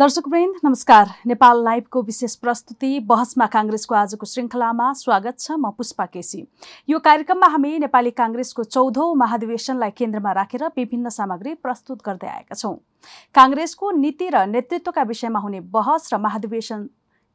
दर्शकवृन्द 0.00 0.60
नमस्कार। 0.64 1.08
नेपाल 1.26 1.62
लाइभको 1.64 2.02
विशेष 2.02 2.34
प्रस्तुति 2.36 3.00
बहसमा 3.08 3.46
काङ्ग्रेसको 3.46 3.94
आजको 3.94 4.26
श्रृङ्खलामा 4.26 4.92
स्वागत 4.96 5.38
छ 5.38 5.52
म 5.52 5.70
पुष्पा 5.76 6.06
केसी। 6.06 6.40
यो 6.88 6.98
कार्यक्रममा 6.98 7.46
हामी 7.46 7.78
नेपाली 7.78 8.10
काङ्ग्रेसको 8.20 8.64
चौधौँ 8.64 9.14
महाधिवेशनलाई 9.22 9.90
केन्द्रमा 9.98 10.32
राखेर 10.32 10.64
विभिन्न 10.76 11.08
सामग्री 11.10 11.54
प्रस्तुत 11.60 12.00
गर्दै 12.06 12.28
आएका 12.28 12.54
छौँ। 12.54 12.72
काङ्ग्रेसको 13.34 13.90
नीति 14.00 14.30
र 14.30 14.46
नेतृत्वका 14.48 15.02
विषयमा 15.04 15.38
हुने 15.38 15.60
बहस 15.68 16.08
र 16.14 16.18
महाधिवेशन 16.18 16.88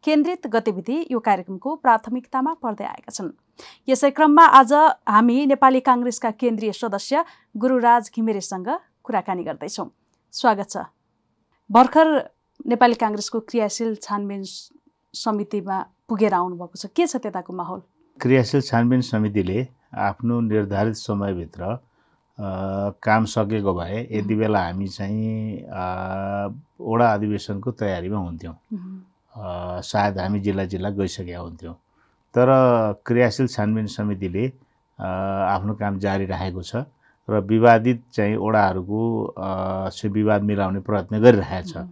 केन्द्रित 0.04 0.48
गतिविधि 0.50 1.00
यो 1.12 1.20
कार्यक्रमको 1.22 1.76
प्राथमिकतामा 1.86 2.54
पर्दै 2.66 2.86
आएका 2.88 3.12
छन्। 3.14 3.30
यसै 3.88 4.10
क्रममा 4.10 4.46
आज 4.58 4.74
हामी 5.06 5.40
नेपाली 5.54 5.86
काङ्ग्रेसका 5.86 6.32
केन्द्रीय 6.42 6.80
सदस्य 6.82 7.26
गुरुराज 7.56 8.10
घिमिरेसँग 8.10 8.70
कुराकानी 9.06 9.44
गर्दैछौँ। 9.44 9.90
स्वागत 10.34 10.70
छ। 10.70 10.90
भर्खर 11.70 12.10
नेपाली 12.66 12.96
काङ्ग्रेसको 12.98 13.40
क्रियाशील 13.46 13.96
छानबिन 14.02 14.44
समितिमा 15.14 15.78
पुगेर 16.10 16.34
आउनुभएको 16.34 16.76
छ। 16.82 16.86
के 16.98 17.06
छ 17.06 17.22
त्यताको 17.22 17.54
माहौल? 17.54 17.82
क्रियाशील 18.18 18.62
छानबिन 18.66 19.02
समितिले 19.06 19.58
आफ्नो 19.94 20.40
निर्धारित 20.50 20.98
समयभित्र 20.98 21.62
काम 23.06 23.26
सकेको 23.30 23.74
भए 23.74 24.00
यति 24.18 24.36
बेला 24.36 24.62
हामी 24.66 24.88
चाहिँ 24.98 25.62
वडा 26.82 27.08
अधिवेशनको 27.14 27.72
तयारीमा 27.72 28.18
हुन्थ्यौँ। 28.18 28.56
सायद 29.86 30.18
हामी 30.20 30.40
जिल्ला 30.42 30.66
जिल्ला 30.74 30.90
गइसकेका 30.98 31.40
हुन्थ्यौँ। 31.40 31.76
तर 32.34 32.48
क्रियाशील 33.06 33.48
छानबिन 33.48 33.88
समितिले 33.94 34.46
आफ्नो 35.54 35.74
काम 35.78 36.00
जारी 36.02 36.26
राखेको 36.34 36.62
छ 36.66 36.90
र 37.30 37.46
विवादित 37.46 38.02
चाहिँ 38.14 38.36
वडाहरूको 38.42 39.02
विवाद 40.18 40.42
मिलाउने 40.50 40.80
प्रयत्न 40.82 41.22
गरिरहेको 41.22 41.70
छ। 41.70 41.88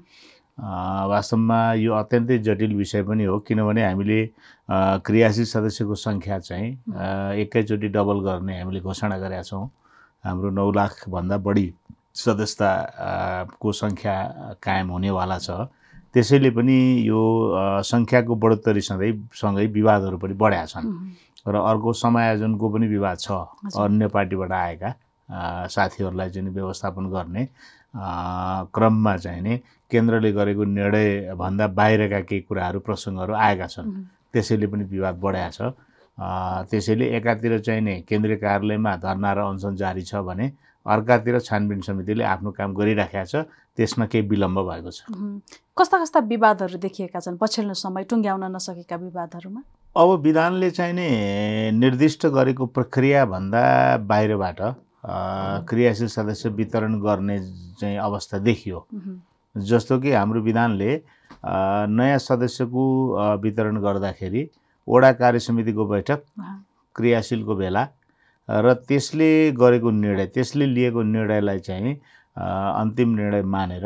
वास्तवमा 0.57 1.59
यो 1.81 1.93
अत्यन्तै 1.93 2.37
जटिल 2.45 2.73
विषय 2.75 3.03
पनि 3.03 3.23
हो 3.25 3.39
किनभने 3.47 3.83
हामीले 3.85 4.19
क्रियाशील 5.05 5.45
सदस्यको 5.45 5.95
सङ्ख्या 5.95 6.39
चाहिँ 6.39 6.69
एकैचोटि 7.41 7.87
डबल 7.89 8.19
गर्ने 8.27 8.59
हामीले 8.61 8.79
घोषणा 8.79 9.17
गरेका 9.17 9.43
छौँ। 9.49 9.65
हाम्रो 10.23 10.49
नौ 10.53 10.71
लाखभन्दा 10.71 11.37
बढी 11.41 11.67
सदस्यताको 12.15 13.71
सङ्ख्या 13.81 14.15
कायम 14.61 14.87
हुनेवाला 14.93 15.37
छ। 15.41 15.49
त्यसैले 16.13 16.49
पनि 16.53 16.77
यो 17.09 17.21
सङ्ख्याको 17.81 18.33
बढोत्तरी 18.37 18.81
सधैँ 18.85 19.33
सँगै 19.33 19.65
विवादहरू 19.73 20.17
पनि 20.21 20.33
बढेका 20.37 20.65
छन्। 20.69 20.87
र 21.49 21.55
अर्को 21.59 21.89
समायोजनको 21.91 22.65
पनि 22.69 22.87
विवाद 22.87 23.17
छ 23.19 23.31
अन्य 23.75 24.07
पार्टीबाट 24.15 24.51
आएका 24.53 24.89
साथीहरूलाई 25.67 26.29
चाहिँ 26.29 26.49
व्यवस्थापन 26.53 27.05
गर्ने 27.11 27.43
क्रममा 28.75 29.13
चाहिँ 29.17 29.41
नि 29.41 29.53
केन्द्रले 29.93 30.31
गरेको 30.33 30.63
निर्णयभन्दा 30.63 31.67
बाहिरका 31.77 32.19
केही 32.29 32.41
कुराहरू 32.49 32.79
प्रसङ्गहरू 32.81 33.33
आएका 33.33 33.67
छन्। 33.69 33.87
त्यसैले 34.33 34.67
पनि 34.67 34.83
विवाद 34.89 35.15
बढाएको 35.21 35.53
छ। 35.53 35.73
त्यसैले 36.69 37.05
एकातिर 37.17 37.59
चाहिँ 37.65 37.81
नै 37.81 37.95
केन्द्रीय 38.09 38.37
कार्यालयमा 38.41 38.91
धर्ना 39.05 39.29
र 39.33 39.39
अनसन 39.49 39.75
जारी 39.77 40.01
छ 40.01 40.21
भने 40.25 40.45
अर्कातिर 40.85 41.39
छानबिन 41.39 41.81
समितिले 41.81 42.23
आफ्नो 42.23 42.51
काम 42.53 42.73
गरिराखेका 42.73 43.25
छ। 43.25 43.35
त्यसमा 43.73 44.05
केही 44.05 44.27
विलम्ब 44.29 44.59
भएको 44.69 44.91
छ। 44.93 44.99
कस्ता 45.73 45.97
कस्ता 45.97 46.19
विवादहरू 46.29 46.77
देखिएका 46.77 47.19
छन्? 47.19 47.37
पछिल्लो 47.41 47.73
समय 47.73 48.03
टुङ्ग्याउन 48.05 48.43
नसकेका 48.53 48.95
विवादहरूमा? 49.01 49.61
अब 49.97 50.09
विधानले 50.21 50.69
चाहिँ 50.69 50.93
नि 50.93 51.07
निर्दिष्ट 51.73 52.25
गरेको 52.29 52.65
प्रक्रियाभन्दा 52.69 53.63
बाहिरबाट 54.05 54.59
क्रियाशील 55.69 56.07
सदस्य 56.07 56.49
वितरण 56.49 56.93
गर्ने 57.01 57.37
चाहिँ 57.81 57.97
अवस्था 57.97 58.37
देखियो। 58.45 58.77
जस्तो 59.55 59.99
कि 59.99 60.11
हाम्रो 60.11 60.41
विधानले 60.41 60.91
नयाँ 61.45 62.17
सदस्यको 62.19 62.83
वितरण 63.41 63.77
गर्दाखेरि 63.81 64.49
वडा 64.87 65.11
कार्य 65.13 65.39
समितिको 65.39 65.85
बैठक 65.85 66.23
क्रियाशीलको 66.95 67.55
बेला 67.55 67.87
र 68.49 68.73
त्यसले 68.87 69.29
गरेको 69.59 69.91
निर्णय 69.91 70.25
त्यसले 70.33 70.65
लिएको 70.73 71.03
निर्णयलाई 71.03 71.59
चाहिँ 71.59 71.93
अन्तिम 72.35 73.15
निर्णय 73.15 73.41
मानेर 73.47 73.85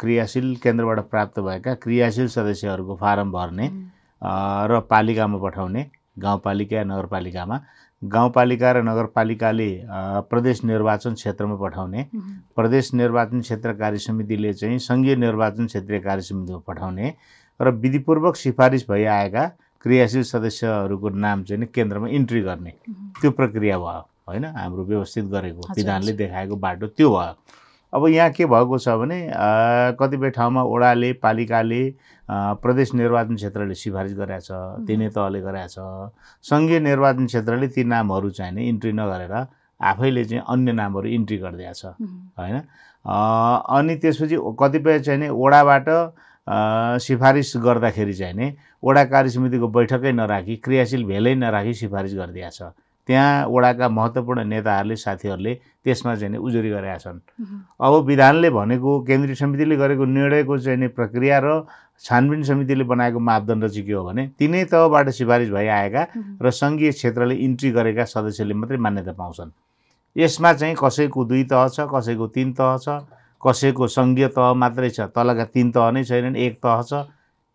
क्रियाशील 0.00 0.54
केन्द्रबाट 0.62 1.00
प्राप्त 1.10 1.40
भएका 1.40 1.74
क्रियाशील 1.82 2.28
सदस्यहरूको 2.28 2.96
फारम 2.96 3.32
भर्ने 3.32 3.68
र 4.70 4.80
पालिकामा 4.90 5.38
पठाउने 5.38 5.86
गाउँपालिका 6.18 6.82
नगरपालिकामा 6.84 7.58
गाउँपालिका 8.04 8.70
र 8.72 8.82
नगरपालिकाले 8.84 9.70
प्रदेश 10.30 10.64
निर्वाचन 10.64 11.14
क्षेत्रमा 11.14 11.56
पठाउने। 11.56 12.04
प्रदेश 12.56 12.92
निर्वाचन 12.94 13.40
क्षेत्र 13.40 13.72
कार्य 13.72 13.98
समितिले 13.98 14.52
चाहिँ 14.52 14.78
सङ्घीय 14.78 15.16
निर्वाचन 15.16 15.66
क्षेत्रीय 15.66 16.00
कार्य 16.00 16.22
समितिमा 16.22 16.58
पठाउने 16.66 17.14
र 17.60 17.70
विधिपूर्वक 17.70 18.36
सिफारिस 18.36 18.88
भइआएका 18.90 19.44
क्रियाशील 19.84 20.22
सदस्यहरूको 20.22 21.08
नाम 21.08 21.42
चाहिँ 21.44 21.66
केन्द्रमा 21.74 22.08
इन्ट्री 22.08 22.40
गर्ने। 22.42 22.72
त्यो 23.20 23.30
प्रक्रिया 23.30 23.78
भयो 23.78 24.02
होइन? 24.28 24.44
हाम्रो 24.44 24.84
व्यवस्थित 24.84 25.24
गरेको 25.24 25.62
विधानले 25.76 26.12
देखाएको 26.12 26.56
बाटो 26.56 26.86
त्यो 26.96 27.10
भयो। 27.10 27.32
अब 27.94 28.06
यहाँ 28.08 28.30
के 28.30 28.46
भएको 28.46 28.78
छ 28.78 28.88
भने 28.98 29.18
कतिपय 30.00 30.30
ठाउँमा 30.36 30.62
ओडाले 30.66 31.12
पालिकाले 31.22 31.82
प्रदेश 32.62 32.94
निर्वाचन 32.94 33.34
क्षेत्रले 33.36 33.74
सिफारिस 33.74 34.14
गरेका 34.18 34.40
छ 34.40 34.50
तिनै 34.86 35.08
तहले 35.14 35.40
छ। 35.68 35.78
सङ्घीय 36.44 36.80
निर्वाचन 36.80 37.26
क्षेत्रले 37.26 37.68
ती 37.70 37.84
नामहरू 37.84 38.30
चाहिँ 38.34 38.54
नि 38.54 38.68
इन्ट्री 38.68 38.92
नगरेर 38.92 39.34
आफैले 39.80 40.24
चाहिँ 40.24 40.42
अन्य 40.48 40.72
नामहरू 40.72 41.08
इन्ट्री 41.08 41.38
गरिदिएको 41.38 41.74
छ 41.74 41.84
होइन? 42.38 42.56
अनि 43.04 43.94
त्यसपछि 44.02 44.36
कतिपय 44.60 44.98
चाहिँ 45.00 45.20
नि 45.20 45.28
ओडाबाट 45.28 45.88
सिफारिस 47.00 47.52
गर्दाखेरि 47.64 48.14
चाहिँ 48.14 48.34
नि 48.34 48.46
वडा 48.84 49.04
कार्य 49.12 49.30
समितिको 49.30 49.68
बैठकै 49.68 50.12
नराखी 50.12 50.56
क्रियाशील 50.64 51.04
भेलै 51.04 51.34
नराखी 51.34 51.74
सिफारिस 51.74 52.14
गरिदिएको 52.14 52.50
छ। 52.50 52.74
त्यहाँ 53.08 53.46
वडाका 53.48 53.88
महत्त्वपूर्ण 53.88 54.44
नेताहरूले 54.48 54.96
साथीहरूले 54.96 55.54
त्यसमा 55.84 56.14
चाहिँ 56.16 56.38
उजुरी 56.38 56.70
गरेका 56.70 56.98
छन्। 56.98 57.18
अब 57.80 57.92
विधानले 58.06 58.50
भनेको 58.50 58.90
केन्द्रीय 59.08 59.34
समितिले 59.36 59.76
गरेको 59.76 60.04
निर्णयको 60.04 60.58
चाहिँ 60.58 60.78
नि 60.78 60.88
प्रक्रिया 60.88 61.38
र 61.44 61.48
छानबिन 62.04 62.42
समितिले 62.42 62.84
बनाएको 62.84 63.18
मापदण्ड 63.20 63.66
चाहिँ 63.66 63.86
के 63.86 63.92
हो 63.92 64.04
भने 64.04 64.26
तिनै 64.38 64.64
तहबाट 64.72 65.08
सिफारिस 65.20 65.50
भइआएका 65.50 66.02
र 66.42 66.50
सङ्घीय 66.50 66.90
क्षेत्रले 66.90 67.34
इन्ट्री 67.44 67.70
गरेका 67.70 68.04
सदस्यले 68.04 68.54
मात्रै 68.54 68.78
मान्यता 68.78 69.12
पाउँछन्। 69.12 69.50
यसमा 70.16 70.52
चाहिँ 70.52 70.74
कसैको 70.80 71.24
दुई 71.24 71.44
तह 71.52 71.68
छ 71.68 71.86
कसैको 71.92 72.26
तिन 72.34 72.52
तह 72.58 72.76
छ 72.82 72.88
कसैको 73.42 73.86
सङ्घीय 73.86 74.28
तह 74.32 74.52
मात्रै 74.56 74.90
छ 74.90 75.12
तलका 75.12 75.44
तिन 75.54 75.70
तह 75.76 75.90
नै 75.92 76.04
छैनन् 76.04 76.36
एक 76.36 76.58
तह 76.64 76.82
छ 76.82 77.04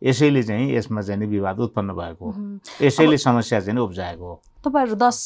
यसैले 0.01 0.43
चाहिँ 0.43 0.73
यसमा 0.75 1.01
चाहिँ 1.01 1.27
विवाद 1.27 1.59
उत्पन्न 1.59 1.93
भएको 1.93 2.25
हो। 2.25 2.85
यसैले 2.85 3.17
समस्या 3.17 3.59
चाहिँ 3.59 3.79
उब्जाएको 3.79 4.25
हो। 4.25 4.41
तपाईँहरू 4.65 4.95
दस 4.95 5.19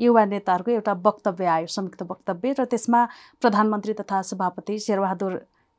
युवा 0.00 0.24
नेताहरूको 0.24 0.70
एउटा 0.72 0.92
वक्तव्य 1.04 1.46
आयो 1.46 1.66
संयुक्त 1.66 2.02
वक्तव्य 2.02 2.54
र 2.60 2.64
त्यसमा 2.64 3.04
प्रधानमन्त्री 3.40 3.92
तथा 4.00 4.22
सभापति 4.22 4.78
शेरबहादुर 4.78 5.32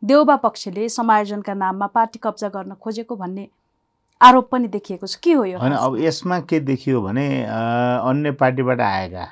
देउबा 0.03 0.35
पक्षले 0.45 0.89
समायोजनका 0.89 1.53
नाममा 1.53 1.87
पार्टी 1.89 2.19
कब्जा 2.23 2.49
गर्न 2.49 2.73
खोजेको 2.81 3.15
भन्ने 3.15 3.47
आरोप 4.21 4.49
पनि 4.49 4.67
देखिएको 4.67 5.07
छ। 5.07 5.15
के 5.21 5.33
हो 5.33 5.43
यो 5.45 5.57
होइन 5.59 5.73
अब 5.73 5.97
यसमा 5.99 6.39
के 6.49 6.59
देखियो 6.59 7.01
भने 7.01 7.25
अन्य 7.45 8.31
पार्टीबाट 8.37 8.81
आएका 8.81 9.25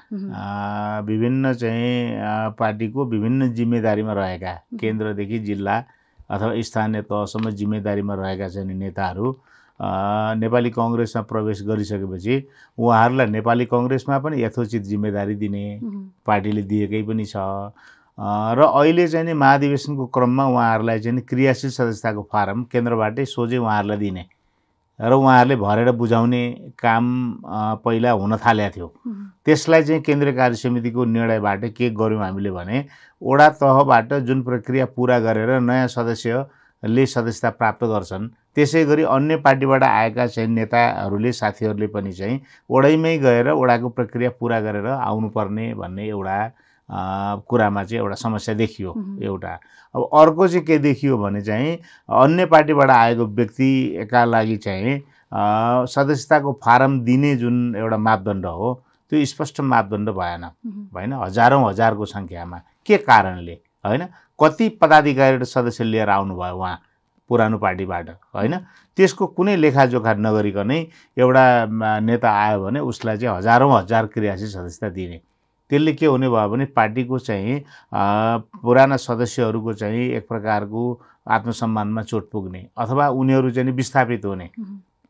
विभिन्न 1.06 1.54
चाहिँ 1.54 2.54
पार्टीको 2.60 3.06
विभिन्न 3.06 3.54
जिम्मेदारीमा 3.54 4.14
रहेका 4.14 4.54
केन्द्रदेखि 4.82 5.40
जिल्ला 5.40 5.80
अथवा 6.30 6.62
स्थानीय 6.62 7.02
तहसम्म 7.12 7.50
जिम्मेदारीमा 7.60 8.14
रहेका 8.16 8.48
चाहिँ 8.50 8.76
नेताहरू 8.76 9.36
नेपाली 10.40 10.70
कङ्ग्रेसमा 10.72 11.22
प्रवेश 11.32 11.62
गरिसकेपछि 11.68 12.36
उहाँहरूलाई 12.78 13.28
नेपाली 13.28 13.66
कङ्ग्रेसमा 13.66 14.20
पनि 14.20 14.44
यथोचित 14.44 14.84
जिम्मेदारी 14.84 15.36
दिने 15.36 15.64
पार्टीले 16.26 16.62
दिएकै 16.72 17.02
पनि 17.04 17.26
छ। 17.26 17.36
र 18.58 18.60
अहिले 18.64 19.08
चाहिँ 19.08 19.26
नि 19.26 19.34
महाधिवेशनको 19.34 20.06
क्रममा 20.16 20.46
उहाँहरूलाई 20.48 21.00
चाहिँ 21.00 21.22
क्रियाशील 21.30 21.72
सदस्यताको 21.72 22.22
फारम 22.32 22.64
केन्द्रबाटै 22.72 23.26
सोझै 23.26 23.58
उहाँहरूलाई 23.58 23.98
दिने। 23.98 24.24
र 25.00 25.14
उहाँहरूले 25.14 25.56
भरेर 25.56 25.92
बुझाउने 25.92 26.44
काम 26.80 27.06
पहिला 27.84 28.12
हुन 28.12 28.36
थालेको 28.38 28.76
थियो। 28.76 28.88
त्यसलाई 29.46 29.84
चाहिँ 29.84 30.02
केन्द्रीय 30.02 30.34
कार्य 30.34 30.56
समितिको 30.56 31.06
निर्णयबाट 31.06 31.66
के 31.76 31.90
गर्यौँ 31.92 32.22
हामीले 32.24 32.52
भने 32.52 32.86
वडा 33.22 33.50
तहबाट 33.60 34.14
जुन 34.28 34.44
प्रक्रिया 34.44 34.86
पुरा 34.96 35.20
गरेर 35.20 35.60
नयाँ 35.60 35.88
सदस्यले 35.88 37.06
सदस्यता 37.06 37.50
प्राप्त 37.60 37.84
गर्छन् 37.84 38.30
त्यसै 38.56 38.84
गरी 38.86 39.04
अन्य 39.04 39.36
पार्टीबाट 39.44 39.84
आएका 39.84 40.28
चाहिँ 40.28 40.50
नेताहरूले 40.50 41.32
साथीहरूले 41.32 41.88
पनि 41.92 42.12
चाहिँ 42.14 42.40
वडैमै 42.70 43.18
गएर 43.20 43.50
वडाको 43.52 43.90
प्रक्रिया 43.90 44.30
पुरा 44.40 44.60
गरेर 44.62 44.88
आउनुपर्ने 44.88 45.74
भन्ने 45.76 46.08
एउटा 46.08 46.38
कुरामा 46.90 47.84
चाहिँ 47.84 48.02
एउटा 48.02 48.16
समस्या 48.16 48.56
देखियो 48.56 48.94
एउटा। 49.24 49.54
अब 49.96 50.10
अर्को 50.14 50.48
चाहिँ 50.48 50.66
के 50.66 50.78
देखियो 50.80 51.18
भने 51.18 51.42
चाहिँ 51.42 51.78
अन्य 52.10 52.46
पार्टीबाट 52.46 52.90
आएको 52.90 53.26
व्यक्तिका 53.26 54.24
लागि 54.26 54.58
चाहिँ 54.58 55.00
सदस्यताको 55.32 56.52
फारम 56.66 57.00
दिने 57.06 57.36
जुन 57.36 57.76
एउटा 57.76 57.98
मापदण्ड 57.98 58.46
हो 58.46 58.74
त्यो 59.12 59.26
स्पष्ट 59.26 59.62
मापदण्ड 59.62 60.10
भएन। 60.10 60.44
होइन 60.96 61.14
हजारौँ 61.14 61.68
हजारको 61.70 62.06
सङ्ख्यामा। 62.06 62.62
के 62.86 62.98
कारणले? 62.98 63.54
होइन 63.86 64.08
कति 64.40 64.70
पदाधिकारी 64.82 65.38
र 65.38 65.44
सदस्य 65.46 65.84
लिएर 65.84 66.10
आउनुभयो 66.10 66.56
उहाँ 66.58 66.80
पुरानो 67.30 67.58
पार्टीबाट? 67.58 68.10
होइन 68.36 68.58
त्यसको 68.98 69.28
कुनै 69.38 69.56
लेखाजोखा 69.56 70.14
नगरिकनै 70.14 70.80
एउटा 71.18 71.46
नेता 72.02 72.30
आयो 72.32 72.60
भने 72.66 72.80
उसलाई 72.80 73.18
चाहिँ 73.18 73.38
हजारौँ 73.38 73.72
हजार 73.78 74.06
क्रियाशील 74.08 74.50
सदस्यता 74.50 74.90
दिने। 74.90 75.22
त्यसले 75.70 75.94
के 75.94 76.06
हुने 76.06 76.30
भयो 76.30 76.50
भने 76.50 76.66
पार्टीको 76.78 77.20
चाहिँ 77.20 77.60
पुराना 78.64 78.98
सदस्यहरूको 78.98 79.74
चाहिँ 79.74 80.10
एक 80.18 80.28
प्रकारको 80.28 80.82
आत्मसम्मानमा 81.26 82.04
चोट 82.04 82.30
पुग्ने 82.32 82.68
अथवा 82.78 83.08
उनीहरू 83.10 83.52
चाहिँ 83.52 83.72
विस्थापित 83.74 84.26
हुने। 84.26 84.50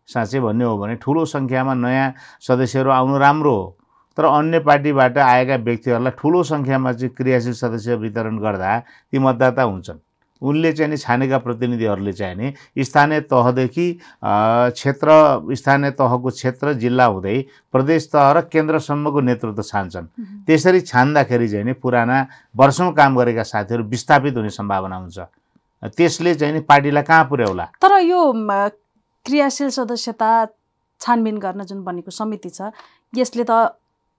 साँच्चै 0.09 0.39
भन्ने 0.39 0.65
हो 0.65 0.77
भने 0.77 0.95
ठुलो 1.01 1.25
सङ्ख्यामा 1.25 1.73
नयाँ 1.73 2.13
सदस्यहरू 2.47 2.89
आउनु 2.91 3.17
राम्रो 3.17 3.55
हो। 3.55 3.77
तर 4.17 4.25
अन्य 4.25 4.59
पार्टीबाट 4.63 5.17
आएका 5.17 5.55
व्यक्तिहरूलाई 5.65 6.11
ठुलो 6.19 6.43
सङ्ख्यामा 6.43 6.91
चाहिँ 6.93 7.13
क्रियाशील 7.15 7.53
सदस्य 7.53 7.95
वितरण 7.99 8.37
गर्दा 8.39 8.79
ती 9.11 9.19
मतदाता 9.19 9.63
हुन्छन्। 9.63 9.99
उनले 10.45 10.71
चाहिँ 10.73 10.89
नि 10.91 10.97
छानेका 10.97 11.37
प्रतिनिधिहरूले 11.41 12.13
चाहिँ 12.13 12.35
नि 12.37 12.53
स्थानीय 12.85 13.19
तहदेखि 13.33 13.87
क्षेत्र 14.21 15.09
स्थानीय 15.55 15.91
तहको 15.97 16.29
क्षेत्र 16.29 16.73
जिल्ला 16.81 17.05
हुँदै 17.05 17.37
प्रदेश 17.73 18.09
तह 18.13 18.31
र 18.31 18.41
केन्द्रसम्मको 18.53 19.19
नेतृत्व 19.21 19.61
छान्छन्। 19.63 20.05
त्यसरी 20.45 20.81
छान्दाखेरि 20.81 21.47
चाहिँ 21.49 21.65
नि 21.65 21.73
पुराना 21.77 22.17
वर्षौँ 22.55 22.91
काम 22.93 23.15
गरेका 23.17 23.43
साथीहरू 23.43 23.83
विस्थापित 23.89 24.37
हुने 24.37 24.49
सम्भावना 24.49 24.95
हुन्छ। 24.95 25.19
त्यसले 25.97 26.33
चाहिँ 26.35 26.53
नि 26.53 26.59
पार्टीलाई 26.65 27.03
कहाँ 27.03 27.25
पुर्याउला? 27.29 27.65
तर 27.81 27.91
यो 28.01 28.21
क्रियाशील 29.25 29.69
सदस्यता 29.69 30.29
छानबिन 31.01 31.37
गर्न 31.37 31.63
जुन 31.65 31.83
बनेको 31.83 32.11
समिति 32.11 32.49
छ 32.49 32.71
यसले 33.13 33.43
त 33.49 33.75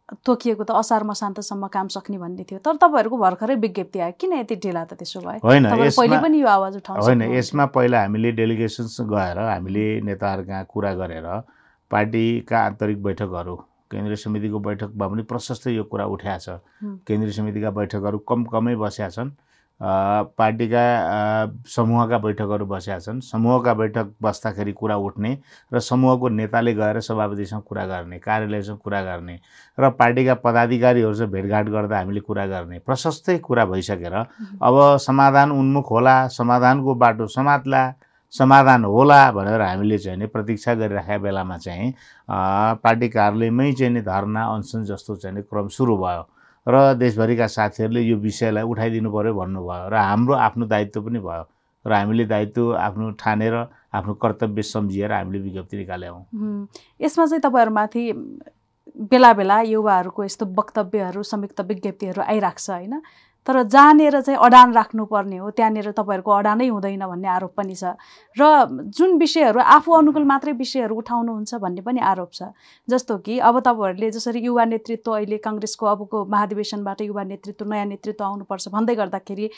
तोकिएको 0.07 0.65
त 0.65 0.71
असार 0.71 1.03
मसान्तसम्म 1.03 1.67
काम 1.67 1.89
सक्ने 1.91 2.19
भन्ने 2.19 2.45
थियो। 2.47 2.59
तर 2.63 2.77
तपाईँहरूको 2.79 3.17
भर्खरै 3.19 3.55
विज्ञप्ति 3.59 3.99
आयो। 4.01 4.15
किन 4.21 4.33
यति 4.33 4.57
ढिला 4.63 4.85
त 4.87 4.95
त्यसो 4.95 5.21
भयो 5.21 5.43
होइन 5.43 5.67
पहिले 5.67 6.17
पनि 6.23 6.41
यो 6.41 6.49
आवाज 6.49 6.77
उठाउनु 6.77 7.03
होइन। 7.03 7.23
यसमा 7.35 7.67
पहिला 7.75 8.01
हामीले 8.01 8.31
डेलिगेसन्स 8.39 9.01
गएर 9.11 9.39
हामीले 9.39 9.87
नेताहरू 10.07 10.43
कहाँ 10.47 10.65
कुरा 10.71 10.93
गरेर 10.95 11.27
पार्टीका 11.91 12.59
आन्तरिक 12.59 13.03
बैठकहरू 13.03 13.57
केन्द्रीय 13.91 14.17
समितिको 14.17 14.59
बैठकमा 14.59 15.07
पनि 15.09 15.23
प्रशस्त 15.27 15.67
यो 15.75 15.83
कुरा 15.91 16.05
उठाएको 16.07 16.43
छ। 16.43 16.59
केन्द्रीय 17.07 17.33
समितिका 17.33 17.71
बैठकहरू 17.71 18.19
कम 18.31 18.45
कमै 18.47 18.75
बसेका 18.79 19.11
छन्। 19.11 19.31
पार्टीका 19.81 20.83
समूहका 21.69 22.19
बैठकहरू 22.19 22.67
बसेका 22.67 22.99
छन्। 22.99 23.21
समूहका 23.21 23.75
बैठक 23.75 24.13
बस्दाखेरि 24.23 24.73
कुरा 24.73 24.97
उठ्ने 24.97 25.37
र 25.73 25.81
समूहको 25.81 26.29
नेताले 26.29 26.75
गएर 26.75 27.01
सभापतिसँग 27.01 27.63
कुरा 27.63 27.85
गर्ने 27.87 28.19
कार्यालयसँग 28.19 28.79
कुरा 28.79 29.03
गर्ने 29.03 29.39
र 29.79 29.91
पार्टीका 29.91 30.35
पदाधिकारीहरूसँग 30.45 31.31
भेटघाट 31.33 31.69
गर्दा 31.69 31.99
हामीले 31.99 32.21
कुरा 32.21 32.47
गर्ने 32.47 32.79
प्रशस्तै 32.87 33.39
कुरा 33.39 33.65
भइसकेर 33.67 34.15
अब 34.15 34.97
समाधान 35.01 35.53
उन्मुख 35.53 35.91
होला 35.91 36.17
समाधानको 36.29 36.95
बाटो 36.95 37.27
समात्ला 37.27 37.93
समाधान 38.35 38.85
होला 38.85 39.21
भनेर 39.33 39.61
हामीले 39.61 39.99
चाहिँ 39.99 40.19
नि 40.19 40.27
प्रतीक्षा 40.27 40.75
गरिराखेका 40.75 41.19
बेलामा 41.19 41.57
चाहिँ 41.59 41.93
पार्टी 42.29 43.09
कार्यालयमै 43.09 43.73
चाहिँ 43.73 43.93
नि 43.93 44.01
धरना 44.01 44.45
अनसन 44.55 44.85
जस्तो 44.85 45.17
चाहिँ 45.17 45.37
नि 45.37 45.43
क्रम 45.43 45.69
सुरु 45.69 45.97
भयो। 45.97 46.23
र 46.67 46.95
देशभरिका 46.99 47.47
साथीहरूले 47.47 48.01
यो 48.03 48.17
विषयलाई 48.19 48.63
उठाइदिनु 48.63 49.11
पऱ्यो 49.13 49.35
भन्नुभयो 49.35 49.89
र 49.89 49.95
हाम्रो 49.95 50.35
आफ्नो 50.35 50.67
दायित्व 50.67 51.01
पनि 51.03 51.19
भयो 51.19 51.45
र 51.87 51.93
हामीले 51.93 52.25
दायित्व 52.27 52.75
आफ्नो 52.75 53.11
ठानेर 53.23 53.55
आफ्नो 53.95 54.15
कर्तव्य 54.23 54.63
सम्झिएर 54.63 55.13
हामीले 55.13 55.39
विज्ञप्ति 55.39 55.77
निकाल्यौँ। 55.77 56.19
यसमा 57.01 57.27
चाहिँ 57.27 57.41
तपाईँहरूमाथि 57.41 58.03
बेला 59.11 59.33
बेला 59.33 59.61
युवाहरूको 59.63 60.25
यस्तो 60.25 60.47
वक्तव्यहरू 60.59 61.23
संयुक्त 61.23 61.61
विज्ञप्तिहरू 61.61 62.23
आइरहेको 62.23 62.59
छ 62.59 62.71
होइन 62.71 62.95
तर 63.47 63.63
जहाँनिर 63.65 64.21
चाहिँ 64.21 64.39
अडान 64.43 64.73
राख्नुपर्ने 64.75 65.37
हो 65.37 65.51
त्यहाँनिर 65.51 65.91
तपाईँहरूको 65.93 66.31
अडानै 66.33 66.67
हुँदैन 66.69 67.07
भन्ने 67.07 67.29
आरोप 67.29 67.53
पनि 67.57 67.75
छ। 67.75 67.95
र 68.37 68.43
जुन 68.91 69.17
विषयहरू 69.19 69.61
आफू 69.61 69.93
अनुकूल 69.93 70.25
मात्रै 70.25 70.53
विषयहरू 70.53 70.95
उठाउनुहुन्छ 70.97 71.55
भन्ने 71.63 71.83
पनि 71.83 72.01
आरोप 72.03 72.31
छ। 72.33 72.51
जस्तो 72.89 73.19
कि 73.19 73.39
अब 73.39 73.61
तपाईँहरूले 73.61 74.11
जसरी 74.11 74.41
युवा 74.45 74.65
नेतृत्व 74.67 75.13
अहिले 75.13 75.39
काङ्ग्रेसको 75.39 75.87
अबको 75.87 76.25
महाधिवेशनबाट 76.27 77.01
युवा 77.03 77.25
नेतृत्व 77.25 77.65
नयाँ 77.71 77.87
नेतृत्व 77.87 78.25
आउनुपर्छ 78.25 78.69
भन्दै 78.69 78.95
गर्दाखेरि 78.95 79.51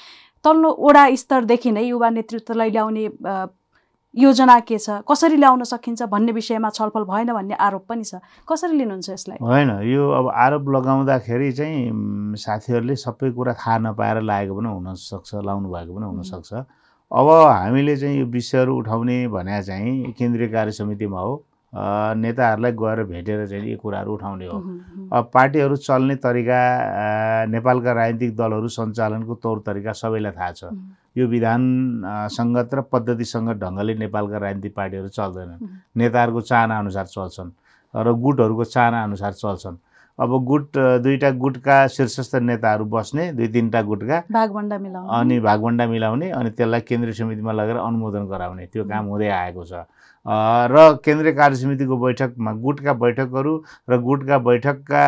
तल्लो 0.44 0.69
वडा 0.79 1.05
स्तरदेखि 1.17 1.70
नै 1.73 1.84
युवा 1.84 2.11
नेतृत्वलाई 2.11 2.70
ल्याउने 2.70 3.05
योजना 4.14 4.58
के 4.60 4.78
छ? 4.78 4.90
कसरी 5.10 5.37
ल्याउन 5.37 5.62
सकिन्छ 5.64 6.02
भन्ने 6.02 6.32
विषयमा 6.32 6.70
छलफल 6.70 7.05
भएन 7.05 7.32
भन्ने 7.32 7.55
आरोप 7.55 7.84
पनि 7.88 8.05
छ। 8.05 8.14
कसरी 8.49 8.76
लिनुहुन्छ 8.76 9.10
यसलाई? 9.10 9.38
होइन 9.40 9.70
यो 9.84 10.10
अब 10.10 10.28
आरोप 10.34 10.69
लगाउँदाखेरि 10.69 11.52
चाहिँ 11.52 12.37
साथीहरूले 12.37 12.96
सबै 12.96 13.31
कुरा 13.31 13.52
थाहा 13.52 13.78
नपाएर 13.78 14.20
लागेको 14.22 14.56
पनि 14.56 14.69
हुनसक्छ 14.69 15.34
लाउनु 15.44 15.69
भएको 15.69 15.94
पनि 15.94 16.06
हुनसक्छ। 16.06 16.52
अब 17.12 17.28
हामीले 17.31 17.96
चाहिँ 17.96 18.19
यो 18.19 18.26
विषयहरू 18.26 18.76
उठाउने 18.78 19.28
भने 19.28 19.62
चाहिँ 19.62 20.12
केन्द्रीय 20.19 20.49
कार्य 20.49 20.72
समितिमा 20.72 21.20
हो। 21.20 21.44
नेताहरूलाई 21.73 22.73
गएर 22.73 23.03
भेटेर 23.05 23.47
चाहिँ 23.47 23.70
यो 23.70 23.76
कुराहरू 23.76 24.12
उठाउने 24.15 24.47
हो। 24.47 24.59
अब 25.12 25.31
पार्टीहरू 25.35 25.76
चल्ने 25.76 26.17
तरिका 26.17 26.61
नेपालका 27.49 27.93
राजनीतिक 27.93 28.37
दलहरू 28.37 28.69
सञ्चालनको 28.69 29.35
तौर 29.37 29.59
तरिका 29.67 29.93
सबैलाई 29.93 30.32
थाहा 30.32 30.53
छ। 30.53 30.65
यो 31.17 31.26
विधान 31.29 31.62
सङ्गत 32.32 32.75
र 32.75 32.81
पद्धतिसङ्गत 32.93 33.56
ढङ्गले 33.61 33.94
नेपालका 33.94 34.38
राजनीतिक 34.38 34.75
पार्टीहरू 34.75 35.09
चल्दैनन्। 35.09 35.61
नेताहरूको 35.97 36.41
चाहना 36.41 36.79
अनुसार 36.79 37.06
चल्छन् 37.06 37.50
र 37.94 38.12
गुटहरूको 38.17 38.65
चाहना 38.65 39.03
अनुसार 39.05 39.32
चल्छन्। 39.32 39.76
अब 40.19 40.31
गुट 40.44 40.79
दुईवटा 41.03 41.31
गुटका 41.38 41.87
शीर्षस्थ 41.94 42.35
नेताहरू 42.43 42.85
बस्ने 42.85 43.32
दुई 43.32 43.49
तिनवटा 43.49 43.82
गुटका। 43.82 44.19
भागभण्डा 44.32 44.79
मिलाउनु। 44.79 45.09
अनि 45.09 45.38
भागभण्डा 45.41 45.87
मिलाउने 45.87 46.31
अनि 46.31 46.50
त्यसलाई 46.50 46.81
केन्द्रीय 46.88 47.15
समितिमा 47.15 47.53
लगेर 47.53 47.76
अनुमोदन 47.76 48.26
गराउने। 48.26 48.67
त्यो 48.67 48.85
काम 48.85 49.06
हुँदै 49.06 49.29
आएको 49.29 49.65
छ। 49.65 49.87
र 50.26 50.99
केन्द्रीय 51.05 51.32
कार्य 51.32 51.56
समितिको 51.56 51.97
बैठकमा 51.97 52.53
गुटका 52.53 52.93
बैठकहरू 52.93 53.55
र 53.91 53.97
गुटका 53.97 54.38
बैठकका 54.38 55.03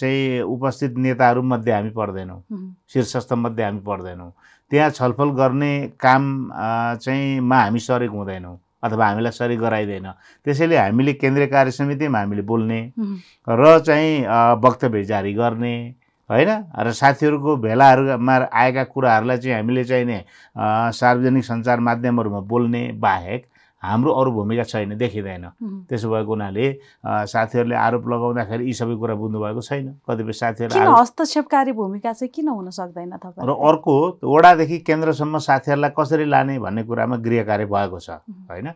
चाहिँ 0.00 0.40
उपस्थित 0.40 0.96
नेताहरूमध्ये 0.96 1.72
हामी 1.72 1.90
पर्दैनौँ। 1.92 2.40
हुँ, 2.50 2.74
शीर्षस्थ 2.88 3.32
मध्ये 3.32 3.64
हामी 3.64 3.80
पर्दैनौँ। 3.84 4.32
त्यहाँ 4.70 4.90
छलफल 4.90 5.30
गर्ने 5.36 5.72
काम 6.00 6.24
चाहिँ 7.04 7.40
मा 7.40 7.58
हामी 7.62 7.78
सरेक 7.78 8.10
हुँदैनौँ। 8.10 8.56
अथवा 8.84 9.06
हामीलाई 9.06 9.32
सरेक 9.32 9.58
गराइँदैन। 9.60 10.06
त्यसैले 10.44 10.76
हामीले 10.76 11.12
केन्द्रीय 11.16 11.46
कार्य 11.46 11.70
समितिमा 11.70 12.18
हामीले 12.18 12.42
बोल्ने 12.44 12.80
र 13.48 13.78
चाहिँ 13.80 14.26
वक्तव्य 14.60 15.04
जारी 15.04 15.32
गर्ने 15.34 15.74
होइन? 16.30 16.50
र 16.76 16.92
साथीहरूको 16.92 17.56
भेलाहरूमा 17.56 18.36
आएका 18.52 18.84
कुराहरूलाई 18.84 19.38
चाहिँ 19.38 19.56
हामीले 19.56 19.84
चाहिँ 19.84 20.04
नि 20.04 20.18
सार्वजनिक 20.92 21.44
सञ्चार 21.44 21.80
माध्यमहरूमा 21.80 22.40
बोल्ने 22.48 22.82
बाहेक 23.00 23.46
हाम्रो 23.84 24.12
अरू 24.12 24.30
भूमिका 24.32 24.62
छैन 24.64 24.96
देखिँदैन। 24.96 25.44
त्यसो 25.88 26.08
भएको 26.10 26.30
हुनाले 26.30 26.66
साथीहरूले 27.04 27.76
आरोप 27.76 28.08
लगाउँदाखेरि 28.08 28.64
यी 28.64 28.72
सबै 28.72 28.96
कुरा 28.96 29.14
बुझ्नुभएको 29.14 29.60
छैन। 29.60 29.86
कतिपय 30.08 30.32
साथीहरू 30.32 30.72
किन 30.72 30.82
आरोप 30.82 30.98
हस्तक्षेपकारी 31.00 31.72
भूमिका 31.72 32.12
चाहिँ 32.12 32.30
किन 32.34 32.48
हुन 32.48 32.70
सक्दैन 32.70 33.12
र 33.44 33.50
अर्को 33.52 33.94
वडादेखि 34.24 34.78
केन्द्रसम्म 34.88 35.38
साथीहरूलाई 35.38 35.90
कसरी 35.98 36.24
लाने 36.24 36.58
भन्ने 36.58 36.82
कुरामा 36.84 37.16
गृह 37.20 37.42
कार्य 37.44 37.66
भएको 37.66 37.98
छ 38.00 38.10
होइन? 38.50 38.72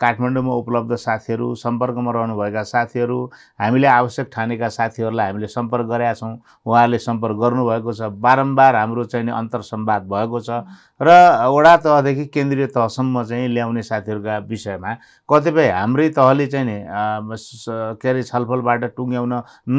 काठमाडौँमा 0.00 0.54
उपलब्ध 0.54 0.94
साथीहरू 0.96 1.54
सम्पर्कमा 1.54 2.10
रहनुभएका 2.12 2.62
साथीहरू 2.62 3.18
हामीले 3.60 3.86
आवश्यक 3.86 4.30
ठानेका 4.32 4.68
साथीहरूलाई 4.68 5.26
हामीले 5.26 5.46
सम्पर्क 5.46 5.86
गरेका 5.86 6.14
छौँ। 6.14 6.34
उहाँहरूले 6.66 6.98
सम्पर्क 6.98 7.36
गर्नुभएको 7.36 7.92
छ। 7.92 8.00
बारम्बार 8.22 8.76
हाम्रो 8.76 9.04
चाहिँ 9.04 9.26
नि 9.26 9.32
अन्तर्सम्वाद 9.32 10.02
भएको 10.08 10.40
छ। 10.40 10.50
र 11.02 11.10
वडा 11.50 11.76
तहदेखि 11.84 12.24
केन्द्रीय 12.34 12.66
तहसम्म 12.74 13.22
चाहिँ 13.24 13.48
ल्याउने 13.48 13.82
साथीहरूका 13.82 14.36
विषयमा 14.48 14.90
कतिपय 15.28 15.68
हाम्रै 15.70 16.08
तहले 16.14 16.46
चाहिँ 16.46 16.66
नि 16.66 16.78
के 17.98 18.08
अरे 18.08 18.22
छलफलबाट 18.22 18.84
टुङ्ग्याउन 18.96 19.32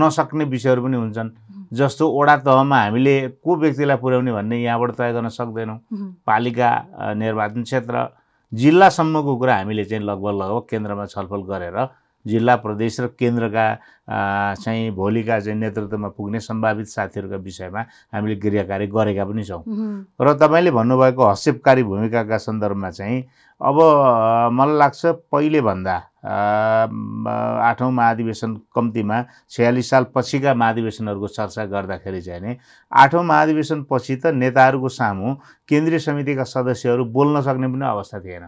नसक्ने 0.04 0.44
विषयहरू 0.46 0.84
पनि 0.84 0.98
हुन्छन्। 0.98 1.30
जस्तो 1.74 2.04
वडा 2.12 2.36
तहमा 2.44 2.78
हामीले 2.82 3.16
को 3.40 3.56
व्यक्तिलाई 3.56 3.98
पुर्याउने 4.04 4.32
भन्ने 4.34 4.62
यहाँबाट 4.64 4.92
तय 5.00 5.12
गर्न 5.14 5.30
सक्दैनौँ। 5.32 5.78
पालिका 6.28 6.70
निर्वाचन 7.16 7.64
क्षेत्र 7.64 8.08
जिल्लासम्मको 8.52 9.38
कुरा 9.38 9.56
हामीले 9.58 9.84
चाहिँ 9.86 10.04
लगभग 10.04 10.34
लगभग 10.42 10.64
केन्द्रमा 10.70 11.06
छलफल 11.06 11.42
गरेर 11.50 11.78
जिल्ला 12.26 12.56
प्रदेश 12.56 13.00
र 13.00 13.08
केन्द्रका 13.20 13.66
चाहिँ 14.64 14.92
भोलिका 14.96 15.40
चाहिँ 15.40 15.60
नेतृत्वमा 15.60 16.08
पुग्ने 16.18 16.40
सम्भावित 16.40 16.88
साथीहरूका 16.88 17.38
विषयमा 17.38 17.82
हामीले 18.14 18.36
गृह 18.36 18.64
कार्य 18.64 18.88
गरेका 18.88 19.26
पनि 19.26 19.44
छौँ। 19.44 19.64
र 20.22 20.34
तपाईँले 20.34 20.72
भन्नुभएको 20.72 21.30
हस्तक्षेपकारी 21.30 21.84
भूमिकाका 21.84 22.38
सन्दर्भमा 22.38 22.90
चाहिँ 22.92 23.24
अब 23.62 23.78
मलाई 24.54 24.78
लाग्छ 24.78 25.06
पहिलेभन्दा 25.32 25.96
आठौँ 27.64 27.92
महाधिवेशन 27.92 28.56
कम्तीमा 28.76 29.24
छयालिस 29.50 29.90
साल 29.90 30.06
पछिका 30.16 30.54
महाधिवेशनहरूको 30.54 31.28
चर्चा 31.28 31.66
गर्दाखेरि 31.66 32.22
चाहिँ 32.22 32.42
नि 32.42 32.58
आठौँ 32.92 33.24
महाधिवेशन 33.24 33.86
पछि 33.92 34.16
त 34.16 34.34
नेताहरूको 34.34 34.90
सामु 34.90 35.36
केन्द्रीय 35.70 36.00
समितिका 36.00 36.44
सदस्यहरू 36.44 37.06
बोल्न 37.06 37.42
सक्ने 37.42 37.68
पनि 37.68 37.86
अवस्था 37.86 38.20
थिएन। 38.20 38.48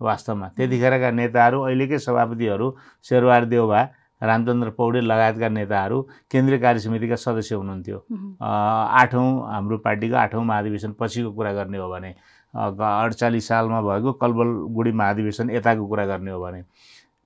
वास्तवमा। 0.00 0.48
त्यतिखेरका 0.56 1.10
नेताहरू 1.10 1.60
अहिलेकै 1.62 1.98
सभापतिहरू 1.98 2.66
शेरबहादुर 3.04 3.48
देउबा 3.48 3.80
रामचन्द्र 4.22 4.70
पौडेल 4.76 5.04
लगायतका 5.04 5.48
नेताहरू 5.48 6.00
केन्द्रीय 6.32 6.58
कार्य 6.58 6.80
समितिका 6.80 7.16
सदस्य 7.16 7.54
हुनुहुन्थ्यो। 7.54 7.98
आठौँ 8.40 9.28
हाम्रो 9.52 9.76
पार्टीको 9.84 10.16
आठौँ 10.16 10.44
महाधिवेशन 10.44 10.92
पछिको 11.00 11.30
कुरा 11.32 11.52
गर्ने 11.52 11.78
हो 11.78 11.88
भने 11.90 12.14
अडचालिस 12.54 13.48
सालमा 13.48 13.80
भएको 13.82 14.12
कलबलगुडी 14.16 14.92
महाधिवेशन 14.92 15.50
यताको 15.50 15.86
कुरा 15.86 16.04
गर्ने 16.06 16.30
हो 16.30 16.40
भने। 16.40 16.62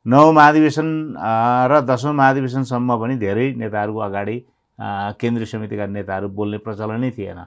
नौ 0.07 0.33
महाधिवेशन 0.33 0.89
र 1.71 1.81
दसौँ 1.87 2.13
महाधिवेशनसम्म 2.13 2.97
पनि 3.01 3.17
धेरै 3.17 3.47
नेताहरूको 3.55 4.01
अगाडि 4.01 4.37
केन्द्रीय 5.21 5.47
समितिका 5.47 5.87
नेताहरू 5.87 6.29
बोल्ने 6.35 6.59
प्रचलनै 6.59 7.11
थिएन। 7.15 7.39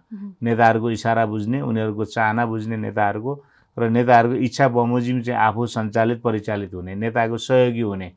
नेताहरूको 0.43 0.89
इसारा 0.91 1.25
बुझ्ने 1.25 1.61
उनीहरूको 1.61 2.05
चाहना 2.05 2.45
बुझ्ने 2.45 2.77
नेताहरूको 2.77 3.33
र 3.77 3.89
नेताहरूको 3.89 4.35
इच्छा 4.45 4.67
बमोजिम 4.69 5.21
चाहिँ 5.21 5.39
आफू 5.39 5.65
सञ्चालित 5.65 6.21
परिचालित 6.21 6.73
हुने 6.73 6.95
नेताको 6.95 7.37
सहयोगी 7.37 7.81
हुने 7.81 8.11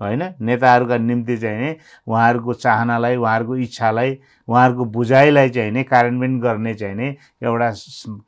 होइन? 0.00 0.22
नेताहरूका 0.40 0.96
निम्ति 0.98 1.36
चाहिँ 1.36 1.60
नि 1.60 1.76
उहाँहरूको 2.06 2.52
चाहनालाई 2.54 3.16
उहाँहरूको 3.16 3.56
इच्छालाई 3.56 4.18
उहाँहरूको 4.48 4.84
बुझाइलाई 4.84 5.48
चाहिँ 5.50 5.70
नि 5.70 5.82
कार्यान्वयन 5.84 6.38
गर्ने 6.40 6.74
चाहिँ 6.74 6.94
नि 6.96 7.08
एउटा 7.42 7.70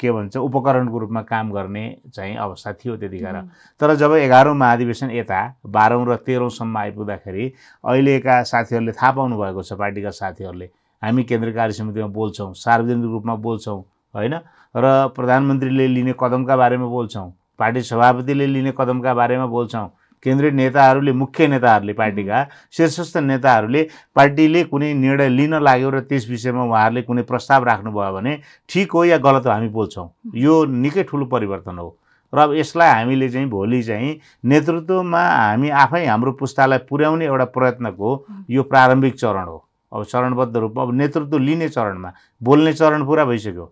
के 0.01 0.13
भन्छ 0.13 0.37
उपकरणको 0.37 0.99
रूपमा 0.99 1.23
काम 1.23 1.53
गर्ने 1.53 1.85
चाहिँ 2.15 2.37
अवस्था 2.37 2.73
थियो 2.73 2.97
त्यतिखेर। 2.97 3.41
तर 3.81 3.95
जब 3.95 4.13
एघारौँ 4.15 4.55
महाधिवेशन 4.55 5.11
यता 5.11 5.41
बाह्रौँ 5.67 6.07
र 6.07 6.17
तेह्रौँसम्म 6.27 6.79
आइपुग्दाखेरि 6.79 7.53
अहिलेका 7.85 8.43
साथीहरूले 8.43 8.93
थाहा 8.93 9.13
पाउनु 9.13 9.39
भएको 9.39 9.63
छ 9.63 9.73
पार्टीका 9.73 10.11
साथीहरूले। 10.11 10.71
हामी 11.03 11.23
केन्द्रीय 11.25 11.55
कार्य 11.55 11.73
समितिमा 11.73 12.07
बोल्छौँ 12.07 12.53
सार्वजनिक 12.55 13.11
रूपमा 13.11 13.35
बोल्छौँ 13.37 13.81
होइन? 14.15 14.35
र 14.75 15.09
प्रधानमन्त्रीले 15.17 15.87
लिने 15.89 16.15
कदमका 16.21 16.57
बारेमा 16.57 16.87
बोल्छौँ। 16.87 17.31
पार्टी 17.59 17.83
सभापतिले 17.83 18.47
लिने 18.47 18.73
कदमका 18.79 19.15
बारेमा 19.15 19.47
बोल्छौँ। 19.47 19.89
केन्द्रीय 20.23 20.51
नेताहरूले 20.51 21.13
मुख्य 21.13 21.47
नेताहरूले 21.49 21.93
पार्टीका 21.93 22.47
शीर्षस्थ 22.73 23.17
नेताहरूले 23.19 23.83
पार्टीले 24.17 24.63
कुनै 24.65 24.93
निर्णय 24.95 25.29
लिन 25.29 25.55
लाग्यो 25.61 25.91
र 25.91 26.01
त्यस 26.09 26.29
विषयमा 26.29 26.63
उहाँहरूले 26.65 27.03
कुनै 27.03 27.23
प्रस्ताव 27.23 27.65
राख्नुभयो 27.65 28.13
भने 28.13 28.33
ठिक 28.69 28.93
हो 28.93 29.05
या 29.05 29.19
गलत 29.21 29.47
हो 29.47 29.51
हामी 29.53 29.69
बोल्छौँ। 29.69 30.09
यो 30.35 30.65
निकै 30.65 31.03
ठुलो 31.05 31.27
परिवर्तन 31.29 31.79
हो। 31.79 31.89
र 32.33 32.39
अब 32.41 32.55
यसलाई 32.55 32.91
हामीले 32.91 33.29
चाहिँ 33.31 33.49
भोलि 33.49 33.83
चाहिँ 33.83 34.19
नेतृत्वमा 34.45 35.21
हामी 35.21 35.69
आफै 35.71 36.05
हाम्रो 36.07 36.33
पुस्तालाई 36.41 36.79
पुर्याउने 36.89 37.25
एउटा 37.25 37.45
प्रयत्नको 37.55 38.09
यो 38.51 38.63
प्रारम्भिक 38.65 39.15
चरण 39.15 39.45
हो। 39.45 39.59
अब 39.93 40.05
चरणबद्ध 40.05 40.57
रूपमा 40.57 40.83
अब 40.83 40.95
नेतृत्व 40.95 41.39
लिने 41.39 41.69
चरणमा 41.69 42.13
बोल्ने 42.43 42.73
चरण 42.73 43.05
पुरा 43.07 43.25
भइसक्यो। 43.25 43.67